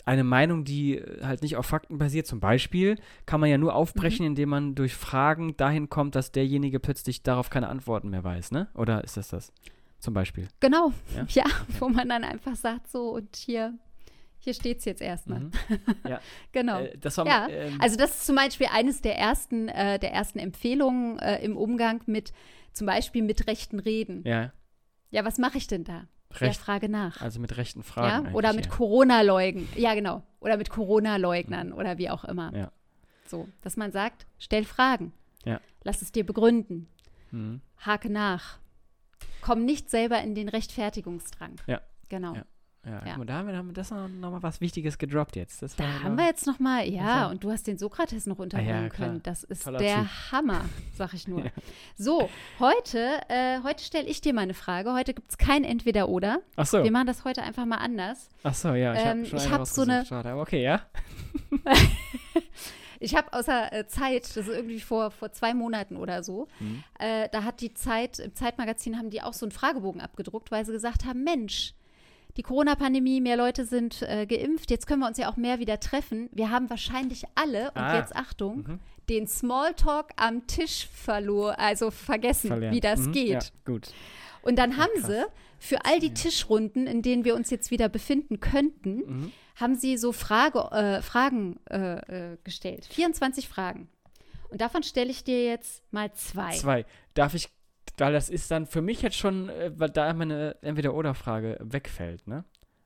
eine 0.05 0.23
Meinung, 0.23 0.63
die 0.63 1.03
halt 1.21 1.41
nicht 1.43 1.57
auf 1.57 1.65
Fakten 1.67 1.97
basiert, 1.99 2.25
zum 2.27 2.39
Beispiel, 2.39 2.95
kann 3.25 3.41
man 3.41 3.49
ja 3.49 3.57
nur 3.59 3.75
aufbrechen, 3.75 4.23
mhm. 4.25 4.31
indem 4.31 4.49
man 4.49 4.73
durch 4.73 4.95
Fragen 4.95 5.55
dahin 5.57 5.89
kommt, 5.89 6.15
dass 6.15 6.31
derjenige 6.31 6.79
plötzlich 6.79 7.21
darauf 7.23 7.49
keine 7.51 7.67
Antworten 7.67 8.09
mehr 8.09 8.23
weiß, 8.23 8.51
ne? 8.51 8.69
Oder 8.73 9.03
ist 9.03 9.17
das 9.17 9.27
das? 9.27 9.51
Zum 9.99 10.13
Beispiel. 10.13 10.47
Genau, 10.59 10.93
ja, 11.15 11.25
ja 11.29 11.43
wo 11.79 11.89
man 11.89 12.09
dann 12.09 12.23
einfach 12.23 12.55
sagt, 12.55 12.89
so 12.89 13.09
und 13.09 13.35
hier, 13.35 13.73
hier 14.39 14.53
steht 14.53 14.79
es 14.79 14.85
jetzt 14.85 15.01
erstmal. 15.01 15.41
Mhm. 15.41 15.51
Ja. 16.07 16.21
genau. 16.51 16.81
Äh, 16.81 16.97
das 16.97 17.17
war, 17.17 17.25
ja. 17.25 17.47
Ähm, 17.49 17.79
also 17.81 17.97
das 17.97 18.11
ist 18.11 18.25
zum 18.25 18.35
Beispiel 18.35 18.67
eines 18.71 19.01
der 19.01 19.17
ersten, 19.17 19.69
äh, 19.69 19.99
der 19.99 20.13
ersten 20.13 20.39
Empfehlungen 20.39 21.19
äh, 21.19 21.43
im 21.43 21.57
Umgang 21.57 22.01
mit 22.05 22.31
zum 22.73 22.87
Beispiel 22.87 23.23
mit 23.23 23.47
rechten 23.47 23.79
Reden. 23.79 24.23
Ja. 24.25 24.53
Ja, 25.09 25.25
was 25.25 25.37
mache 25.37 25.57
ich 25.57 25.67
denn 25.67 25.83
da? 25.83 26.07
Recht, 26.31 26.59
ja, 26.59 26.63
Frage 26.63 26.89
nach. 26.89 27.21
Also 27.21 27.39
mit 27.39 27.57
rechten 27.57 27.83
Fragen. 27.83 28.27
Ja? 28.27 28.33
Oder 28.33 28.53
mit 28.53 28.65
ja. 28.65 28.71
Corona-Leugnen. 28.71 29.67
Ja, 29.75 29.95
genau. 29.95 30.23
Oder 30.39 30.57
mit 30.57 30.69
Corona-Leugnern 30.69 31.69
mhm. 31.69 31.73
oder 31.73 31.97
wie 31.97 32.09
auch 32.09 32.25
immer. 32.25 32.53
Ja. 32.55 32.71
So, 33.25 33.47
dass 33.61 33.77
man 33.77 33.91
sagt, 33.91 34.27
stell 34.37 34.65
Fragen. 34.65 35.13
Ja. 35.45 35.59
Lass 35.83 36.01
es 36.01 36.11
dir 36.11 36.25
begründen. 36.25 36.87
Mhm. 37.31 37.61
Hake 37.79 38.09
nach. 38.09 38.59
Komm 39.41 39.65
nicht 39.65 39.89
selber 39.89 40.21
in 40.21 40.35
den 40.35 40.49
Rechtfertigungsdrang. 40.49 41.55
Ja. 41.67 41.81
Genau. 42.09 42.35
Ja. 42.35 42.43
Ja, 42.87 43.01
ja. 43.05 43.25
da 43.25 43.33
haben 43.33 43.47
wir, 43.47 43.57
haben 43.57 43.67
wir 43.67 43.73
das 43.73 43.91
noch, 43.91 44.07
noch 44.07 44.31
mal 44.31 44.43
was 44.43 44.61
Wichtiges 44.61 44.97
gedroppt 44.97 45.35
jetzt. 45.35 45.61
Da 45.77 46.03
haben 46.03 46.15
wir 46.15 46.25
jetzt 46.25 46.47
noch 46.47 46.59
mal, 46.59 46.87
ja, 46.87 47.27
und 47.27 47.43
du 47.43 47.51
hast 47.51 47.67
den 47.67 47.77
Sokrates 47.77 48.27
noch 48.27 48.39
unterbringen 48.39 48.75
ah, 48.75 48.83
ja, 48.83 48.89
können. 48.89 49.21
Das 49.23 49.43
ist 49.43 49.65
Toller 49.65 49.79
der 49.79 49.99
typ. 49.99 50.31
Hammer, 50.31 50.65
sag 50.95 51.13
ich 51.13 51.27
nur. 51.27 51.43
So, 51.97 52.29
heute, 52.59 53.19
äh, 53.27 53.59
heute 53.63 53.83
stelle 53.83 54.07
ich 54.07 54.21
dir 54.21 54.33
mal 54.33 54.41
eine 54.41 54.53
Frage. 54.53 54.93
Heute 54.93 55.13
gibt 55.13 55.31
es 55.31 55.37
kein 55.37 55.63
Entweder-Oder. 55.63 56.39
Ach 56.55 56.65
so. 56.65 56.83
Wir 56.83 56.91
machen 56.91 57.07
das 57.07 57.25
heute 57.25 57.41
einfach 57.41 57.65
mal 57.65 57.77
anders. 57.77 58.29
Ach 58.43 58.53
so, 58.53 58.73
ja, 58.73 58.93
ich 58.93 58.99
ähm, 58.99 59.25
habe 59.25 59.49
hab 59.49 59.67
so 59.67 59.81
eine. 59.81 60.05
Schade, 60.05 60.37
okay, 60.37 60.63
ja. 60.63 60.81
Ich 62.99 63.15
habe 63.15 63.31
außer 63.33 63.73
äh, 63.73 63.87
Zeit, 63.87 64.23
das 64.23 64.37
ist 64.37 64.49
irgendwie 64.49 64.79
vor, 64.79 65.11
vor 65.11 65.31
zwei 65.31 65.53
Monaten 65.53 65.97
oder 65.97 66.23
so, 66.23 66.47
mhm. 66.59 66.83
äh, 66.99 67.29
da 67.31 67.43
hat 67.43 67.61
die 67.61 67.73
Zeit, 67.73 68.19
im 68.19 68.35
Zeitmagazin 68.35 68.97
haben 68.97 69.09
die 69.09 69.21
auch 69.21 69.33
so 69.33 69.45
einen 69.45 69.51
Fragebogen 69.51 70.01
abgedruckt, 70.01 70.51
weil 70.51 70.65
sie 70.65 70.71
gesagt 70.71 71.05
haben, 71.05 71.23
Mensch, 71.23 71.73
die 72.37 72.43
Corona-Pandemie, 72.43 73.19
mehr 73.19 73.35
Leute 73.35 73.65
sind 73.65 74.03
äh, 74.03 74.27
geimpft, 74.27 74.69
jetzt 74.69 74.85
können 74.85 75.01
wir 75.01 75.07
uns 75.07 75.17
ja 75.17 75.29
auch 75.29 75.37
mehr 75.37 75.59
wieder 75.59 75.79
treffen. 75.79 76.29
Wir 76.31 76.51
haben 76.51 76.69
wahrscheinlich 76.69 77.23
alle, 77.33 77.71
und 77.71 77.81
ah. 77.81 77.97
jetzt 77.97 78.15
Achtung, 78.15 78.57
mhm. 78.57 78.79
den 79.09 79.27
Smalltalk 79.27 80.11
am 80.17 80.45
Tisch 80.45 80.87
verloren, 80.93 81.55
also 81.57 81.89
vergessen, 81.89 82.49
Verlernt. 82.49 82.75
wie 82.75 82.79
das 82.79 82.99
mhm. 83.01 83.11
geht. 83.11 83.43
Ja, 83.43 83.49
gut. 83.65 83.91
Und 84.47 84.55
dann 84.55 84.77
haben 84.77 84.91
Krass. 84.95 85.07
sie 85.07 85.25
für 85.59 85.85
all 85.85 85.99
die 85.99 86.13
Tischrunden, 86.13 86.87
in 86.87 87.01
denen 87.01 87.25
wir 87.25 87.35
uns 87.35 87.49
jetzt 87.49 87.69
wieder 87.69 87.89
befinden 87.89 88.39
könnten, 88.39 88.95
mhm. 88.95 89.31
haben 89.55 89.75
sie 89.75 89.97
so 89.97 90.13
Frage, 90.13 90.59
äh, 90.71 91.01
Fragen 91.01 91.59
äh, 91.69 92.31
äh 92.33 92.37
gestellt. 92.43 92.85
24 92.85 93.49
Fragen. 93.49 93.89
Und 94.49 94.61
davon 94.61 94.83
stelle 94.83 95.11
ich 95.11 95.25
dir 95.25 95.43
jetzt 95.43 95.83
mal 95.91 96.13
zwei. 96.13 96.51
Zwei. 96.51 96.85
Darf 97.13 97.33
ich 97.33 97.49
weil 97.97 98.13
das 98.13 98.29
ist 98.29 98.51
dann 98.51 98.67
für 98.67 98.81
mich 98.81 99.01
jetzt 99.01 99.17
schon, 99.17 99.49
äh, 99.49 99.71
weil 99.75 99.89
da 99.89 100.13
meine 100.13 100.55
Entweder-Oder-Frage 100.61 101.57
wegfällt, 101.61 102.27
ne? 102.27 102.43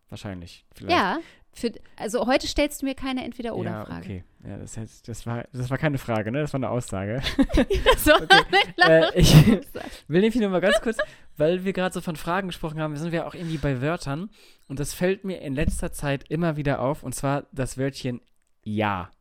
Wahrscheinlich. 0.09 0.65
Vielleicht. 0.73 0.97
Ja, 0.97 1.19
für, 1.53 1.73
also 1.97 2.25
heute 2.27 2.47
stellst 2.47 2.81
du 2.81 2.85
mir 2.85 2.95
keine 2.95 3.23
Entweder-Oder-Frage. 3.25 3.91
Ja, 3.91 3.97
okay. 3.97 4.23
Ja, 4.43 4.57
das, 4.57 4.75
heißt, 4.75 5.07
das, 5.07 5.25
war, 5.25 5.45
das 5.53 5.69
war 5.69 5.77
keine 5.77 5.99
Frage, 5.99 6.31
ne? 6.31 6.41
Das 6.41 6.53
war 6.53 6.57
eine 6.57 6.69
Aussage. 6.69 7.21
das 7.47 8.07
war 8.07 8.21
okay. 8.21 8.43
eine 8.77 9.13
äh, 9.15 9.19
Ich 9.19 9.35
will 10.07 10.21
nämlich 10.21 10.35
nur 10.35 10.49
mal 10.49 10.61
ganz 10.61 10.81
kurz, 10.81 10.97
weil 11.37 11.63
wir 11.63 11.73
gerade 11.73 11.93
so 11.93 12.01
von 12.01 12.15
Fragen 12.15 12.47
gesprochen 12.47 12.79
haben, 12.79 12.95
sind 12.95 13.11
wir 13.11 13.27
auch 13.27 13.35
irgendwie 13.35 13.57
bei 13.57 13.81
Wörtern. 13.81 14.31
Und 14.67 14.79
das 14.79 14.93
fällt 14.93 15.25
mir 15.25 15.41
in 15.41 15.53
letzter 15.53 15.91
Zeit 15.91 16.25
immer 16.29 16.57
wieder 16.57 16.79
auf, 16.79 17.03
und 17.03 17.13
zwar 17.13 17.45
das 17.51 17.77
Wörtchen 17.77 18.21
Ja. 18.63 19.11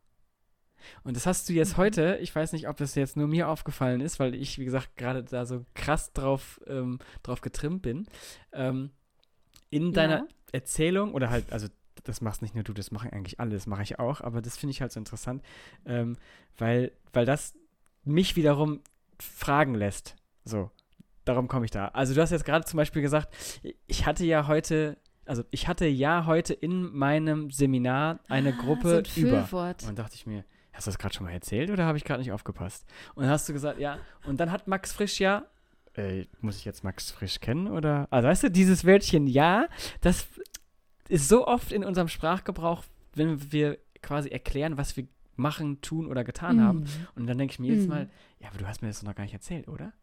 Und 1.03 1.15
das 1.15 1.27
hast 1.27 1.47
du 1.47 1.53
jetzt 1.53 1.73
mhm. 1.73 1.81
heute, 1.81 2.17
ich 2.21 2.35
weiß 2.35 2.53
nicht, 2.53 2.67
ob 2.67 2.77
das 2.77 2.95
jetzt 2.95 3.15
nur 3.15 3.27
mir 3.27 3.47
aufgefallen 3.47 4.01
ist, 4.01 4.19
weil 4.19 4.33
ich, 4.33 4.57
wie 4.57 4.65
gesagt, 4.65 4.95
gerade 4.95 5.23
da 5.23 5.45
so 5.45 5.65
krass 5.75 6.13
drauf, 6.13 6.59
ähm, 6.65 6.97
drauf 7.21 7.41
getrimmt 7.41 7.83
bin. 7.83 8.07
Ähm, 8.53 8.89
in 9.69 9.93
deiner 9.93 10.17
ja. 10.17 10.27
Erzählung, 10.51 11.13
oder 11.13 11.29
halt, 11.29 11.53
also 11.53 11.67
das 12.03 12.21
machst 12.21 12.41
nicht 12.41 12.55
nur 12.55 12.63
du, 12.63 12.73
das 12.73 12.91
machen 12.91 13.11
eigentlich 13.11 13.39
alle, 13.39 13.51
das 13.51 13.67
mache 13.67 13.83
ich 13.83 13.99
auch, 13.99 14.21
aber 14.21 14.41
das 14.41 14.57
finde 14.57 14.71
ich 14.71 14.81
halt 14.81 14.91
so 14.91 14.99
interessant, 14.99 15.43
ähm, 15.85 16.17
weil, 16.57 16.91
weil 17.13 17.25
das 17.25 17.53
mich 18.03 18.35
wiederum 18.35 18.81
fragen 19.19 19.75
lässt. 19.75 20.15
So, 20.43 20.71
darum 21.25 21.47
komme 21.47 21.65
ich 21.65 21.71
da. 21.71 21.89
Also 21.89 22.13
du 22.13 22.21
hast 22.21 22.31
jetzt 22.31 22.45
gerade 22.45 22.65
zum 22.65 22.77
Beispiel 22.77 23.01
gesagt, 23.01 23.61
ich 23.87 24.05
hatte 24.05 24.25
ja 24.25 24.47
heute 24.47 24.97
also 25.25 25.43
ich 25.51 25.67
hatte 25.67 25.85
ja 25.85 26.25
heute 26.25 26.53
in 26.53 26.93
meinem 26.93 27.51
Seminar 27.51 28.19
eine 28.27 28.49
ah, 28.49 28.61
Gruppe 28.61 29.03
so 29.05 29.21
ein 29.21 29.25
über. 29.27 29.75
Und 29.87 29.97
dachte 29.97 30.15
ich 30.15 30.25
mir, 30.25 30.43
hast 30.73 30.87
du 30.87 30.91
das 30.91 30.97
gerade 30.97 31.13
schon 31.13 31.25
mal 31.25 31.31
erzählt 31.31 31.69
oder 31.69 31.85
habe 31.85 31.97
ich 31.97 32.03
gerade 32.03 32.19
nicht 32.19 32.31
aufgepasst? 32.31 32.85
Und 33.15 33.23
dann 33.23 33.31
hast 33.31 33.47
du 33.47 33.53
gesagt, 33.53 33.79
ja. 33.79 33.97
Und 34.25 34.39
dann 34.39 34.51
hat 34.51 34.67
Max 34.67 34.91
Frisch 34.91 35.19
ja, 35.19 35.45
äh, 35.93 36.25
muss 36.39 36.57
ich 36.57 36.65
jetzt 36.65 36.83
Max 36.83 37.11
Frisch 37.11 37.39
kennen 37.39 37.67
oder? 37.67 38.07
Also 38.09 38.27
weißt 38.27 38.43
du, 38.43 38.51
dieses 38.51 38.85
Wörtchen 38.85 39.27
ja, 39.27 39.67
das 40.01 40.27
ist 41.11 41.27
so 41.27 41.45
oft 41.45 41.71
in 41.71 41.83
unserem 41.83 42.07
Sprachgebrauch, 42.07 42.83
wenn 43.13 43.51
wir 43.51 43.77
quasi 44.01 44.29
erklären, 44.29 44.77
was 44.77 44.95
wir 44.95 45.07
machen, 45.35 45.81
tun 45.81 46.07
oder 46.07 46.23
getan 46.23 46.57
mhm. 46.57 46.61
haben. 46.61 46.85
Und 47.15 47.27
dann 47.27 47.37
denke 47.37 47.53
ich 47.53 47.59
mir 47.59 47.67
jedes 47.67 47.83
mhm. 47.83 47.89
Mal, 47.89 48.09
ja, 48.39 48.47
aber 48.49 48.57
du 48.57 48.67
hast 48.67 48.81
mir 48.81 48.87
das 48.87 49.03
noch 49.03 49.15
gar 49.15 49.23
nicht 49.23 49.33
erzählt, 49.33 49.67
oder? 49.67 49.93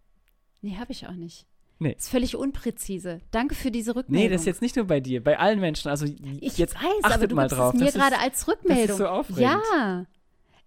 Nee, 0.61 0.77
habe 0.77 0.93
ich 0.93 1.07
auch 1.07 1.15
nicht. 1.15 1.47
Nee. 1.79 1.95
Ist 1.97 2.09
völlig 2.09 2.35
unpräzise. 2.37 3.21
Danke 3.31 3.55
für 3.55 3.71
diese 3.71 3.95
Rückmeldung. 3.95 4.29
Nee, 4.29 4.33
das 4.33 4.43
ist 4.43 4.47
jetzt 4.47 4.63
nicht 4.63 4.77
nur 4.77 4.87
bei 4.87 5.01
dir, 5.01 5.23
bei 5.23 5.39
allen 5.39 5.61
Menschen. 5.61 5.89
Also 5.89 6.07
ich 6.07 6.59
jetzt 6.59 6.75
weiß, 6.75 7.05
achtet 7.05 7.15
aber 7.15 7.27
du 7.29 7.35
mal 7.37 7.49
drauf. 7.49 7.73
Es 7.75 7.81
mir 7.81 7.93
gerade 7.93 8.19
als 8.19 8.49
Rückmeldung. 8.49 8.87
Das 8.87 8.91
ist 8.91 8.99
so 8.99 9.07
aufregend. 9.07 9.63
Ja. 9.75 10.07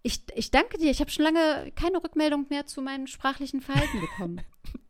Ich, 0.03 0.23
ich 0.35 0.49
danke 0.51 0.77
dir. 0.77 0.89
Ich 0.89 0.99
habe 0.99 1.11
schon 1.11 1.23
lange 1.23 1.71
keine 1.75 2.03
Rückmeldung 2.03 2.47
mehr 2.49 2.65
zu 2.65 2.81
meinem 2.81 3.07
sprachlichen 3.07 3.61
Verhalten 3.61 3.99
bekommen. 3.99 4.41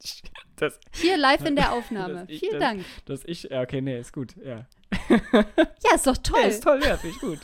das, 0.55 0.79
Hier 0.93 1.17
live 1.17 1.45
in 1.45 1.55
der 1.55 1.73
Aufnahme. 1.73 2.25
Ich, 2.27 2.39
Vielen 2.39 2.59
das, 2.59 2.61
Dank. 2.61 2.85
Dass 3.05 3.25
ich, 3.25 3.43
ja, 3.43 3.61
okay, 3.61 3.81
nee, 3.81 3.99
ist 3.99 4.13
gut, 4.13 4.35
ja. 4.37 4.67
ja, 5.09 5.95
ist 5.95 6.07
doch 6.07 6.17
toll. 6.17 6.39
Ja, 6.41 6.47
ist 6.47 6.63
toll, 6.63 6.79
ja, 6.83 6.97
finde 6.97 7.15
ich 7.15 7.21
gut. 7.21 7.39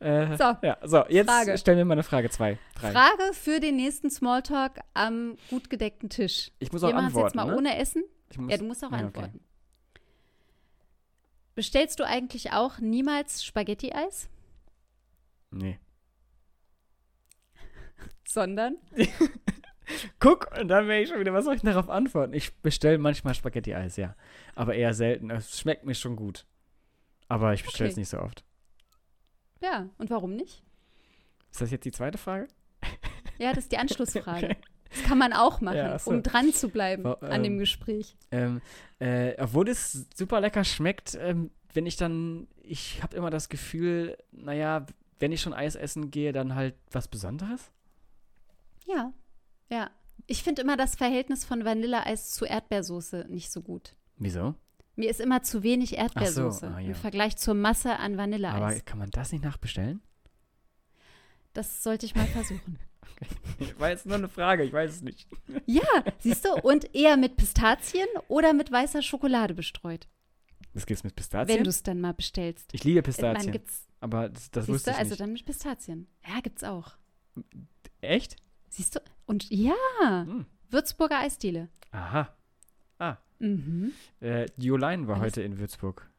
Äh, 0.00 0.36
so, 0.36 0.56
ja, 0.62 0.76
so, 0.82 1.04
jetzt 1.08 1.30
Frage. 1.30 1.56
stellen 1.56 1.78
wir 1.78 1.84
mal 1.86 1.94
eine 1.94 2.02
Frage 2.02 2.28
zwei, 2.28 2.58
drei. 2.78 2.92
Frage 2.92 3.32
für 3.32 3.60
den 3.60 3.76
nächsten 3.76 4.10
Smalltalk 4.10 4.80
am 4.92 5.38
gut 5.48 5.70
gedeckten 5.70 6.10
Tisch. 6.10 6.50
Ich 6.58 6.72
muss 6.72 6.82
auch 6.82 6.88
wir 6.88 6.96
antworten. 6.96 7.28
jetzt 7.28 7.34
mal 7.34 7.46
ne? 7.46 7.56
ohne 7.56 7.78
Essen. 7.78 8.04
Muss, 8.36 8.50
ja, 8.50 8.58
du 8.58 8.64
musst 8.64 8.84
auch 8.84 8.90
ja, 8.90 8.98
antworten. 8.98 9.40
Okay. 9.40 10.00
Bestellst 11.54 12.00
du 12.00 12.04
eigentlich 12.04 12.52
auch 12.52 12.80
niemals 12.80 13.44
Spaghetti-Eis? 13.44 14.28
Nee. 15.50 15.78
Sondern? 18.34 18.78
Guck, 20.18 20.50
und 20.58 20.66
dann 20.66 20.88
wäre 20.88 21.00
ich 21.00 21.08
schon 21.08 21.20
wieder, 21.20 21.32
was 21.32 21.44
soll 21.44 21.54
ich 21.54 21.62
darauf 21.62 21.88
antworten? 21.88 22.34
Ich 22.34 22.52
bestelle 22.56 22.98
manchmal 22.98 23.32
Spaghetti-Eis, 23.32 23.96
ja. 23.96 24.16
Aber 24.56 24.74
eher 24.74 24.92
selten. 24.92 25.30
Es 25.30 25.60
schmeckt 25.60 25.84
mir 25.84 25.94
schon 25.94 26.16
gut. 26.16 26.46
Aber 27.28 27.54
ich 27.54 27.62
bestelle 27.62 27.90
es 27.90 27.94
okay. 27.94 28.00
nicht 28.00 28.08
so 28.08 28.18
oft. 28.18 28.42
Ja, 29.62 29.88
und 29.98 30.10
warum 30.10 30.34
nicht? 30.34 30.64
Ist 31.52 31.60
das 31.60 31.70
jetzt 31.70 31.84
die 31.84 31.92
zweite 31.92 32.18
Frage? 32.18 32.48
Ja, 33.38 33.52
das 33.52 33.64
ist 33.64 33.72
die 33.72 33.78
Anschlussfrage. 33.78 34.46
okay. 34.50 34.56
Das 34.90 35.04
kann 35.04 35.18
man 35.18 35.32
auch 35.32 35.60
machen, 35.60 35.76
ja, 35.76 35.96
so. 35.96 36.10
um 36.10 36.24
dran 36.24 36.52
zu 36.52 36.70
bleiben 36.70 37.06
oh, 37.06 37.14
an 37.20 37.44
dem 37.44 37.58
Gespräch. 37.58 38.16
Ähm, 38.32 38.60
äh, 38.98 39.34
obwohl 39.40 39.68
es 39.68 40.06
super 40.16 40.40
lecker 40.40 40.64
schmeckt, 40.64 41.16
ähm, 41.20 41.52
wenn 41.72 41.86
ich 41.86 41.96
dann, 41.96 42.48
ich 42.62 43.00
habe 43.00 43.16
immer 43.16 43.30
das 43.30 43.48
Gefühl, 43.48 44.16
naja, 44.32 44.86
wenn 45.20 45.30
ich 45.30 45.40
schon 45.40 45.52
Eis 45.52 45.76
essen 45.76 46.10
gehe, 46.10 46.32
dann 46.32 46.56
halt 46.56 46.74
was 46.90 47.06
Besonderes. 47.06 47.70
Ja, 48.84 49.12
ja. 49.70 49.90
Ich 50.26 50.42
finde 50.42 50.62
immer 50.62 50.76
das 50.76 50.94
Verhältnis 50.94 51.44
von 51.44 51.64
Vanilleeis 51.64 52.32
zu 52.32 52.44
Erdbeersoße 52.46 53.26
nicht 53.28 53.50
so 53.50 53.60
gut. 53.62 53.94
Wieso? 54.16 54.54
Mir 54.96 55.10
ist 55.10 55.20
immer 55.20 55.42
zu 55.42 55.62
wenig 55.62 55.98
Erdbeersoße 55.98 56.60
so, 56.60 56.66
ah, 56.66 56.78
ja. 56.78 56.88
im 56.88 56.94
Vergleich 56.94 57.36
zur 57.36 57.54
Masse 57.54 57.98
an 57.98 58.16
Vanilleeis. 58.16 58.54
Aber 58.54 58.80
kann 58.80 58.98
man 58.98 59.10
das 59.10 59.32
nicht 59.32 59.44
nachbestellen? 59.44 60.00
Das 61.52 61.82
sollte 61.82 62.06
ich 62.06 62.14
mal 62.14 62.26
versuchen. 62.26 62.78
okay. 63.60 63.74
War 63.78 63.90
jetzt 63.90 64.06
nur 64.06 64.16
eine 64.16 64.28
Frage, 64.28 64.64
ich 64.64 64.72
weiß 64.72 64.90
es 64.90 65.02
nicht. 65.02 65.28
ja, 65.66 65.82
siehst 66.20 66.44
du, 66.44 66.54
und 66.62 66.94
eher 66.94 67.16
mit 67.16 67.36
Pistazien 67.36 68.06
oder 68.28 68.52
mit 68.52 68.70
weißer 68.70 69.02
Schokolade 69.02 69.54
bestreut. 69.54 70.08
Das 70.74 70.86
gibt's 70.86 71.04
mit 71.04 71.14
Pistazien? 71.14 71.58
Wenn 71.58 71.64
du 71.64 71.70
es 71.70 71.82
dann 71.82 72.00
mal 72.00 72.14
bestellst. 72.14 72.72
Ich 72.72 72.82
liebe 72.82 73.02
Pistazien. 73.02 73.52
Gibt's, 73.52 73.86
aber 74.00 74.28
das, 74.28 74.50
das 74.50 74.68
wusste 74.68 74.90
ich 74.90 74.96
also 74.96 75.04
nicht. 75.04 75.12
Also 75.12 75.24
dann 75.24 75.32
mit 75.32 75.44
Pistazien. 75.44 76.08
Ja, 76.26 76.40
gibt's 76.40 76.64
auch. 76.64 76.96
Echt? 78.00 78.36
Siehst 78.74 78.96
du? 78.96 79.00
Und 79.26 79.48
ja, 79.50 79.72
hm. 80.26 80.46
Würzburger 80.68 81.20
Eisdiele. 81.20 81.68
Aha. 81.92 82.34
Ah. 82.98 83.18
Mhm. 83.38 83.92
Äh, 84.20 84.46
Jolain 84.56 85.06
war 85.06 85.20
Alles. 85.20 85.26
heute 85.26 85.42
in 85.42 85.60
Würzburg. 85.60 86.10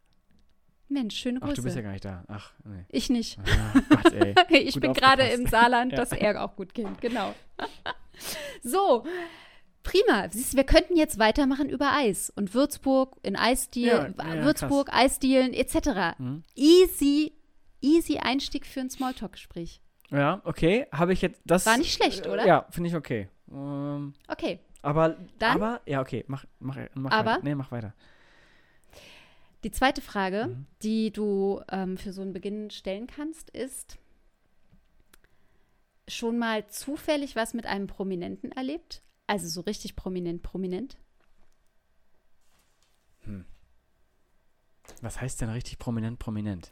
Mensch, 0.87 1.17
schöne 1.17 1.41
Grüße. 1.41 1.51
Ach, 1.51 1.55
du 1.57 1.63
bist 1.63 1.75
ja 1.75 1.81
gar 1.81 1.91
nicht 1.91 2.05
da. 2.05 2.23
Ach, 2.29 2.53
nee. 2.63 2.85
Ich 2.87 3.09
nicht. 3.09 3.37
Ah, 3.39 3.81
Gott, 3.89 4.13
ey. 4.13 4.35
ich 4.49 4.75
gut 4.75 4.83
bin 4.83 4.93
gerade 4.93 5.23
im 5.23 5.47
Saarland, 5.47 5.91
ja. 5.91 5.97
das 5.97 6.13
er 6.13 6.41
auch 6.45 6.55
gut 6.55 6.73
kennt, 6.73 7.01
genau. 7.01 7.35
so, 8.63 9.03
Prima. 9.83 10.29
Siehst 10.31 10.53
du, 10.53 10.57
wir 10.57 10.63
könnten 10.63 10.95
jetzt 10.95 11.19
weitermachen 11.19 11.67
über 11.67 11.91
Eis 11.91 12.29
und 12.29 12.53
Würzburg 12.53 13.17
in 13.21 13.35
Eisdielen, 13.35 14.15
Ja, 14.17 14.33
ja, 14.33 14.45
Würzburg, 14.45 14.93
Eisdielen 14.93 15.53
etc. 15.53 16.17
Mhm. 16.17 16.43
Easy, 16.55 17.33
easy 17.81 18.19
Einstieg 18.19 18.65
für 18.65 18.79
ein 18.79 18.89
Smalltalk-Gespräch. 18.89 19.81
Ja, 20.11 20.41
okay. 20.43 20.85
Habe 20.91 21.13
ich 21.13 21.21
jetzt 21.21 21.41
das. 21.45 21.65
War 21.65 21.77
nicht 21.77 21.93
schlecht, 21.93 22.25
äh, 22.25 22.29
oder? 22.29 22.45
Ja, 22.45 22.65
finde 22.69 22.89
ich 22.89 22.95
okay. 22.95 23.27
Ähm, 23.51 24.13
Okay. 24.27 24.59
aber, 24.81 25.17
Dann- 25.39 25.55
aber, 25.55 25.81
ja, 25.85 26.01
okay. 26.01 26.23
Mach, 26.27 26.45
mach, 26.59 26.77
mach 26.93 27.11
Aber? 27.11 27.31
weiter. 27.31 27.43
Nee, 27.43 27.55
mach 27.55 27.71
weiter. 27.71 27.93
Die 29.63 29.71
zweite 29.71 30.01
Frage, 30.01 30.47
Mhm. 30.47 30.65
die 30.83 31.11
du 31.11 31.61
ähm, 31.69 31.97
für 31.97 32.13
so 32.13 32.21
einen 32.21 32.33
Beginn 32.33 32.69
stellen 32.69 33.07
kannst, 33.07 33.49
ist 33.49 33.97
schon 36.07 36.37
mal 36.37 36.67
zufällig 36.67 37.35
was 37.35 37.55
mit 37.55 37.65
einem 37.65 37.87
Prominenten 37.87 38.51
erlebt? 38.51 39.01
Also 39.25 39.47
so 39.47 39.61
richtig 39.61 39.95
prominent, 39.95 40.43
prominent? 40.43 40.97
Was 45.01 45.19
heißt 45.19 45.41
denn 45.41 45.49
richtig 45.49 45.77
prominent, 45.79 46.19
prominent? 46.19 46.69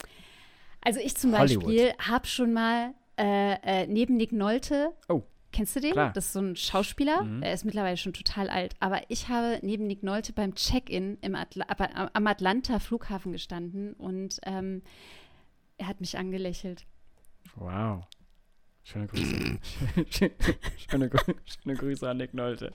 Also 0.81 0.99
ich 0.99 1.15
zum 1.15 1.37
Hollywood. 1.37 1.65
Beispiel 1.65 1.93
habe 1.99 2.27
schon 2.27 2.53
mal 2.53 2.93
äh, 3.17 3.53
äh, 3.83 3.87
neben 3.87 4.17
Nick 4.17 4.31
Nolte, 4.31 4.93
Oh. 5.09 5.23
kennst 5.51 5.75
du 5.75 5.79
den? 5.79 5.91
Klar. 5.93 6.11
Das 6.13 6.25
ist 6.27 6.33
so 6.33 6.39
ein 6.39 6.55
Schauspieler, 6.55 7.23
Mhm. 7.23 7.41
der 7.41 7.53
ist 7.53 7.65
mittlerweile 7.65 7.97
schon 7.97 8.13
total 8.13 8.49
alt. 8.49 8.75
Aber 8.79 9.01
ich 9.09 9.29
habe 9.29 9.59
neben 9.61 9.85
Nick 9.87 10.03
Nolte 10.03 10.33
beim 10.33 10.55
Check-in 10.55 11.17
Atla 11.35 11.65
am 12.13 12.27
Atlanta 12.27 12.79
Flughafen 12.79 13.31
gestanden 13.31 13.93
und 13.93 14.39
ähm, 14.43 14.81
er 15.77 15.87
hat 15.87 15.99
mich 16.01 16.17
angelächelt. 16.17 16.85
Wow. 17.55 18.05
Schöne 18.83 19.07
Grüße. 19.07 19.59
schöne, 20.09 21.09
schöne 21.45 21.75
Grüße 21.75 22.09
an 22.09 22.17
Nick 22.17 22.33
Nolte. 22.33 22.73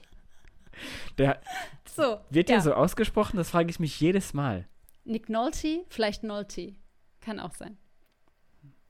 Der, 1.17 1.41
So, 1.85 2.19
wird 2.29 2.49
ja. 2.49 2.55
der 2.55 2.61
so 2.61 2.73
ausgesprochen? 2.73 3.37
Das 3.37 3.49
frage 3.49 3.69
ich 3.69 3.79
mich 3.79 3.99
jedes 3.99 4.33
Mal. 4.33 4.67
Nick 5.03 5.27
Nolte, 5.29 5.83
vielleicht 5.89 6.23
Nolte. 6.23 6.75
Kann 7.21 7.39
auch 7.39 7.53
sein. 7.53 7.77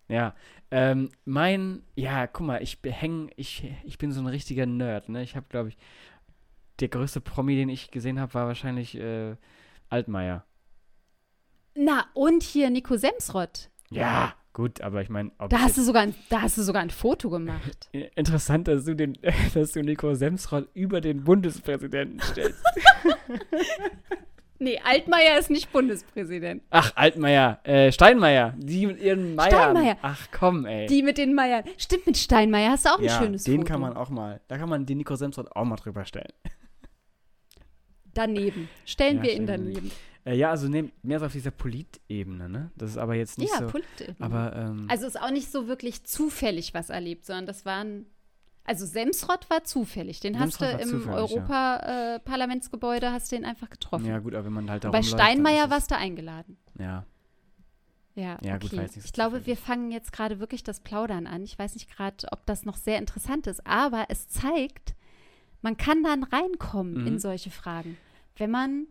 Ja, 0.09 0.35
ähm, 0.71 1.09
mein, 1.25 1.83
ja, 1.95 2.27
guck 2.27 2.45
mal, 2.45 2.61
ich 2.61 2.79
häng, 2.83 3.31
ich, 3.35 3.71
ich 3.83 3.97
bin 3.99 4.11
so 4.11 4.21
ein 4.21 4.27
richtiger 4.27 4.65
Nerd, 4.65 5.07
ne? 5.07 5.21
Ich 5.23 5.35
habe, 5.35 5.45
glaube 5.49 5.69
ich, 5.69 5.77
der 6.79 6.87
größte 6.87 7.21
Promi, 7.21 7.55
den 7.55 7.69
ich 7.69 7.91
gesehen 7.91 8.19
habe, 8.19 8.33
war 8.33 8.47
wahrscheinlich 8.47 8.95
äh, 8.95 9.35
Altmaier. 9.89 10.45
Na, 11.75 12.07
und 12.13 12.43
hier 12.43 12.69
Nico 12.71 12.97
Semsrott. 12.97 13.69
Ja, 13.91 14.33
gut, 14.53 14.81
aber 14.81 15.01
ich 15.01 15.09
meine, 15.09 15.31
Da 15.49 15.59
hast, 15.59 15.77
du 15.77 15.83
sogar 15.83 16.03
ein, 16.03 16.15
da 16.29 16.41
hast 16.41 16.57
du 16.57 16.63
sogar 16.63 16.81
ein 16.81 16.89
Foto 16.89 17.29
gemacht. 17.29 17.89
interessant, 18.15 18.67
dass 18.67 18.85
du 18.85 18.95
den, 18.95 19.17
dass 19.53 19.73
du 19.73 19.81
Nico 19.81 20.13
Semsrott 20.15 20.69
über 20.73 21.01
den 21.01 21.23
Bundespräsidenten 21.23 22.19
stellst. 22.21 22.63
Nee, 24.61 24.77
Altmaier 24.83 25.39
ist 25.39 25.49
nicht 25.49 25.71
Bundespräsident. 25.71 26.63
Ach, 26.69 26.91
Altmaier, 26.95 27.59
äh, 27.63 27.91
Steinmeier, 27.93 28.53
die 28.57 28.87
mit 28.87 28.99
ihren 29.01 29.35
Meiern. 29.35 29.51
Steinmeier. 29.51 29.97
Ach 30.01 30.27
komm, 30.31 30.65
ey. 30.65 30.85
Die 30.87 31.01
mit 31.01 31.17
den 31.17 31.33
Meiern. 31.33 31.63
Stimmt, 31.77 32.07
mit 32.07 32.17
Steinmeier 32.17 32.71
hast 32.71 32.85
du 32.85 32.89
auch 32.89 32.99
ein 32.99 33.05
ja, 33.05 33.17
schönes 33.21 33.45
den 33.45 33.61
Foto. 33.61 33.67
kann 33.71 33.79
man 33.81 33.95
auch 33.95 34.09
mal, 34.09 34.41
da 34.49 34.57
kann 34.57 34.67
man 34.67 34.85
den 34.85 34.97
Nico 34.97 35.15
Semsrott 35.15 35.49
auch 35.55 35.63
mal 35.63 35.77
drüber 35.77 36.03
stellen. 36.05 36.33
Daneben. 38.13 38.67
Stellen 38.85 39.17
Ja, 39.17 39.23
wir 39.23 39.33
ihn 39.33 39.47
daneben. 39.47 39.91
Äh, 40.25 40.35
ja, 40.35 40.49
also 40.49 40.67
ne, 40.67 40.91
mehr 41.03 41.19
so 41.19 41.27
auf 41.27 41.31
dieser 41.31 41.51
Politebene, 41.51 42.49
ne? 42.49 42.71
Das 42.75 42.89
ist 42.91 42.97
aber 42.97 43.15
jetzt 43.15 43.37
nicht 43.37 43.51
Ja, 43.53 43.59
so. 43.59 43.67
Politik. 43.67 44.15
Aber, 44.19 44.53
ähm, 44.55 44.87
Also 44.89 45.07
ist 45.07 45.19
auch 45.21 45.31
nicht 45.31 45.49
so 45.51 45.67
wirklich 45.67 46.03
zufällig 46.03 46.73
was 46.73 46.89
erlebt, 46.89 47.25
sondern 47.25 47.45
das 47.45 47.65
waren. 47.65 48.05
Also 48.63 48.85
Semsrott 48.85 49.49
war 49.49 49.63
zufällig. 49.63 50.19
Den 50.19 50.37
hast 50.39 50.59
Semsrott 50.59 50.67
du 50.69 50.73
war 50.73 50.79
im 50.81 50.89
zufällig, 50.89 51.07
ja. 51.07 51.15
Europaparlamentsgebäude, 51.15 53.11
hast 53.11 53.31
du 53.31 53.35
den 53.35 53.45
einfach 53.45 53.69
getroffen. 53.69 54.05
ja, 54.05 54.19
gut, 54.19 54.35
aber 54.35 54.45
wenn 54.45 54.53
man 54.53 54.69
halt 54.69 54.83
da 54.83 54.91
Bei 54.91 55.01
Steinmeier 55.03 55.69
warst 55.69 55.91
du 55.91 55.95
eingeladen. 55.97 56.57
Ja, 56.77 57.05
Ja, 58.15 58.37
Ja, 58.41 58.55
okay. 58.55 58.59
gut, 58.67 58.71
jetzt 58.73 58.95
nicht 58.95 59.05
ich 59.05 59.13
glaube, 59.13 59.45
wir 59.45 59.57
fangen 59.57 59.91
jetzt 59.91 60.11
gerade 60.11 60.39
wirklich 60.39 60.63
das 60.63 60.81
Plaudern 60.81 61.25
an. 61.25 61.43
Ich 61.43 61.57
weiß 61.57 61.73
nicht 61.75 61.89
gerade, 61.89 62.27
ob 62.31 62.45
das 62.45 62.65
noch 62.65 62.77
sehr 62.77 62.97
interessant 62.99 63.47
ist, 63.47 63.65
aber 63.65 64.05
es 64.09 64.27
zeigt, 64.27 64.93
man 65.61 65.77
kann 65.77 66.03
dann 66.03 66.23
reinkommen 66.23 67.01
Mhm. 67.01 67.07
in 67.07 67.19
solche 67.19 67.49
Fragen, 67.51 67.97
wenn 68.37 68.51
man 68.51 68.87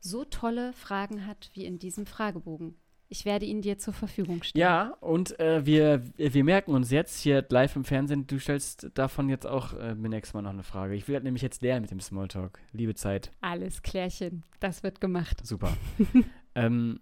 so 0.00 0.24
tolle 0.24 0.72
Fragen 0.74 1.26
hat 1.26 1.50
wie 1.54 1.64
in 1.64 1.78
diesem 1.78 2.06
Fragebogen. 2.06 2.76
Ich 3.12 3.26
werde 3.26 3.44
ihn 3.44 3.60
dir 3.60 3.76
zur 3.76 3.92
Verfügung 3.92 4.42
stellen. 4.42 4.60
ja 4.60 4.94
und 5.00 5.38
äh, 5.38 5.66
wir, 5.66 6.02
wir 6.16 6.44
merken 6.44 6.72
uns 6.72 6.90
jetzt 6.90 7.20
hier 7.20 7.44
live 7.50 7.76
im 7.76 7.84
Fernsehen, 7.84 8.26
du 8.26 8.38
stellst 8.38 8.90
davon 8.94 9.28
jetzt 9.28 9.46
auch 9.46 9.74
äh, 9.74 9.94
mir 9.94 10.08
nächstes 10.08 10.32
Mal 10.32 10.40
noch 10.40 10.50
eine 10.50 10.62
Frage. 10.62 10.94
Ich 10.94 11.06
will 11.08 11.16
halt 11.16 11.24
nämlich 11.24 11.42
jetzt 11.42 11.60
lernen 11.60 11.82
mit 11.82 11.90
dem 11.90 12.00
Smalltalk. 12.00 12.58
Liebe 12.72 12.94
Zeit, 12.94 13.30
Alles 13.42 13.82
klärchen, 13.82 14.44
das 14.60 14.82
wird 14.82 15.00
gemacht. 15.02 15.46
super. 15.46 15.76
ähm, 16.54 17.00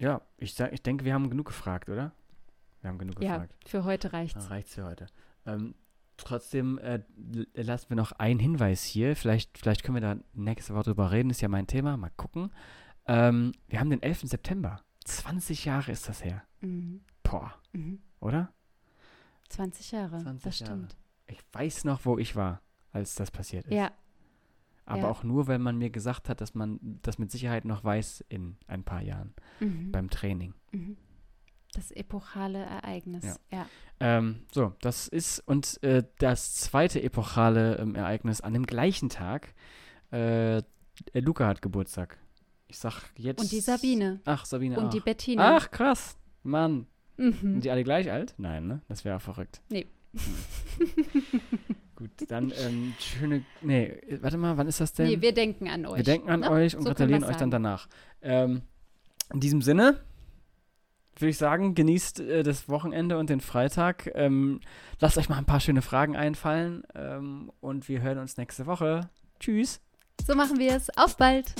ja, 0.00 0.22
ich, 0.38 0.54
sag, 0.54 0.72
ich 0.72 0.82
denke, 0.82 1.04
wir 1.04 1.14
haben 1.14 1.30
genug 1.30 1.46
gefragt, 1.46 1.88
oder? 1.88 2.10
Wir 2.80 2.88
haben 2.90 2.98
genug 2.98 3.22
Ja, 3.22 3.34
gefragt. 3.34 3.54
für 3.68 3.84
heute 3.84 4.12
reicht's. 4.12 4.34
Dann 4.34 4.52
reicht's 4.52 4.74
für 4.74 4.84
heute. 4.86 5.06
Ähm, 5.46 5.74
trotzdem 6.16 6.78
äh, 6.78 7.00
lassen 7.54 7.90
wir 7.90 7.96
noch 7.96 8.12
einen 8.12 8.40
Hinweis 8.40 8.82
hier. 8.82 9.14
Vielleicht, 9.14 9.56
vielleicht 9.58 9.84
können 9.84 9.96
wir 9.96 10.00
da 10.02 10.16
nächste 10.34 10.74
Woche 10.74 10.84
drüber 10.84 11.12
reden. 11.12 11.30
Ist 11.30 11.42
ja 11.42 11.48
mein 11.48 11.66
Thema. 11.66 11.96
Mal 11.96 12.10
gucken. 12.16 12.50
Ähm, 13.10 13.52
wir 13.68 13.80
haben 13.80 13.90
den 13.90 14.02
11. 14.02 14.20
September. 14.28 14.80
20 15.04 15.64
Jahre 15.64 15.90
ist 15.90 16.08
das 16.08 16.24
her. 16.24 16.42
Mhm. 16.60 17.00
Boah, 17.24 17.54
Mhm. 17.72 18.00
oder? 18.20 18.52
20 19.48 19.90
Jahre, 19.90 20.18
20 20.18 20.44
das 20.44 20.58
Jahre. 20.60 20.72
stimmt. 20.72 20.96
Ich 21.26 21.40
weiß 21.52 21.84
noch, 21.84 22.04
wo 22.04 22.18
ich 22.18 22.36
war, 22.36 22.60
als 22.92 23.16
das 23.16 23.30
passiert 23.32 23.66
ist. 23.66 23.72
Ja, 23.74 23.90
Aber 24.84 25.02
ja. 25.02 25.08
auch 25.08 25.24
nur, 25.24 25.48
weil 25.48 25.58
man 25.58 25.76
mir 25.76 25.90
gesagt 25.90 26.28
hat, 26.28 26.40
dass 26.40 26.54
man 26.54 26.78
das 27.02 27.18
mit 27.18 27.32
Sicherheit 27.32 27.64
noch 27.64 27.82
weiß 27.82 28.24
in 28.28 28.56
ein 28.68 28.84
paar 28.84 29.02
Jahren 29.02 29.34
mhm. 29.58 29.90
beim 29.90 30.08
Training. 30.10 30.54
Mhm. 30.70 30.96
das 31.74 31.90
epochale 31.92 32.58
Ereignis. 32.64 33.24
Ja. 33.24 33.36
Ja. 33.50 33.66
Ähm, 33.98 34.44
so, 34.52 34.74
das 34.80 35.08
ist 35.08 35.40
und 35.40 35.82
äh, 35.82 36.04
das 36.18 36.54
zweite 36.54 37.02
epochale 37.02 37.76
ähm, 37.78 37.94
Ereignis 37.96 38.40
an 38.40 38.52
dem 38.54 38.66
gleichen 38.66 39.08
Tag. 39.08 39.52
Äh, 40.12 40.62
Luca 41.14 41.46
hat 41.48 41.60
Geburtstag. 41.62 42.18
Ich 42.70 42.78
sag 42.78 43.02
jetzt. 43.16 43.40
Und 43.40 43.50
die 43.50 43.60
Sabine. 43.60 44.20
Ach, 44.24 44.44
Sabine 44.44 44.78
Und 44.78 44.86
auch. 44.86 44.90
die 44.90 45.00
Bettina. 45.00 45.56
Ach, 45.56 45.70
krass. 45.72 46.16
Mann. 46.44 46.86
Mhm. 47.16 47.34
Sind 47.40 47.64
die 47.64 47.70
alle 47.70 47.82
gleich 47.82 48.10
alt? 48.10 48.34
Nein, 48.38 48.68
ne? 48.68 48.80
Das 48.88 49.04
wäre 49.04 49.18
verrückt. 49.18 49.60
Nee. 49.68 49.86
Gut, 51.96 52.10
dann 52.28 52.52
ähm, 52.64 52.94
schöne. 53.00 53.44
Nee, 53.60 54.00
warte 54.20 54.38
mal, 54.38 54.56
wann 54.56 54.68
ist 54.68 54.80
das 54.80 54.92
denn? 54.92 55.08
Nee, 55.08 55.20
wir 55.20 55.34
denken 55.34 55.68
an 55.68 55.84
euch. 55.84 55.96
Wir 55.98 56.04
denken 56.04 56.30
an 56.30 56.40
ne? 56.40 56.50
euch 56.50 56.76
und 56.76 56.84
So 56.84 56.88
gratulieren 56.90 57.24
euch 57.24 57.36
dann 57.36 57.50
danach. 57.50 57.88
Ähm, 58.22 58.62
in 59.32 59.40
diesem 59.40 59.62
Sinne 59.62 60.00
würde 61.16 61.30
ich 61.30 61.38
sagen, 61.38 61.74
genießt 61.74 62.20
äh, 62.20 62.42
das 62.44 62.68
Wochenende 62.68 63.18
und 63.18 63.30
den 63.30 63.40
Freitag. 63.40 64.10
Ähm, 64.14 64.60
lasst 65.00 65.18
euch 65.18 65.28
mal 65.28 65.36
ein 65.36 65.44
paar 65.44 65.60
schöne 65.60 65.82
Fragen 65.82 66.16
einfallen 66.16 66.84
ähm, 66.94 67.50
und 67.60 67.88
wir 67.88 68.00
hören 68.00 68.18
uns 68.18 68.36
nächste 68.36 68.66
Woche. 68.66 69.10
Tschüss. 69.40 69.80
So 70.24 70.34
machen 70.36 70.58
wir 70.58 70.76
es. 70.76 70.96
Auf 70.96 71.16
bald. 71.16 71.52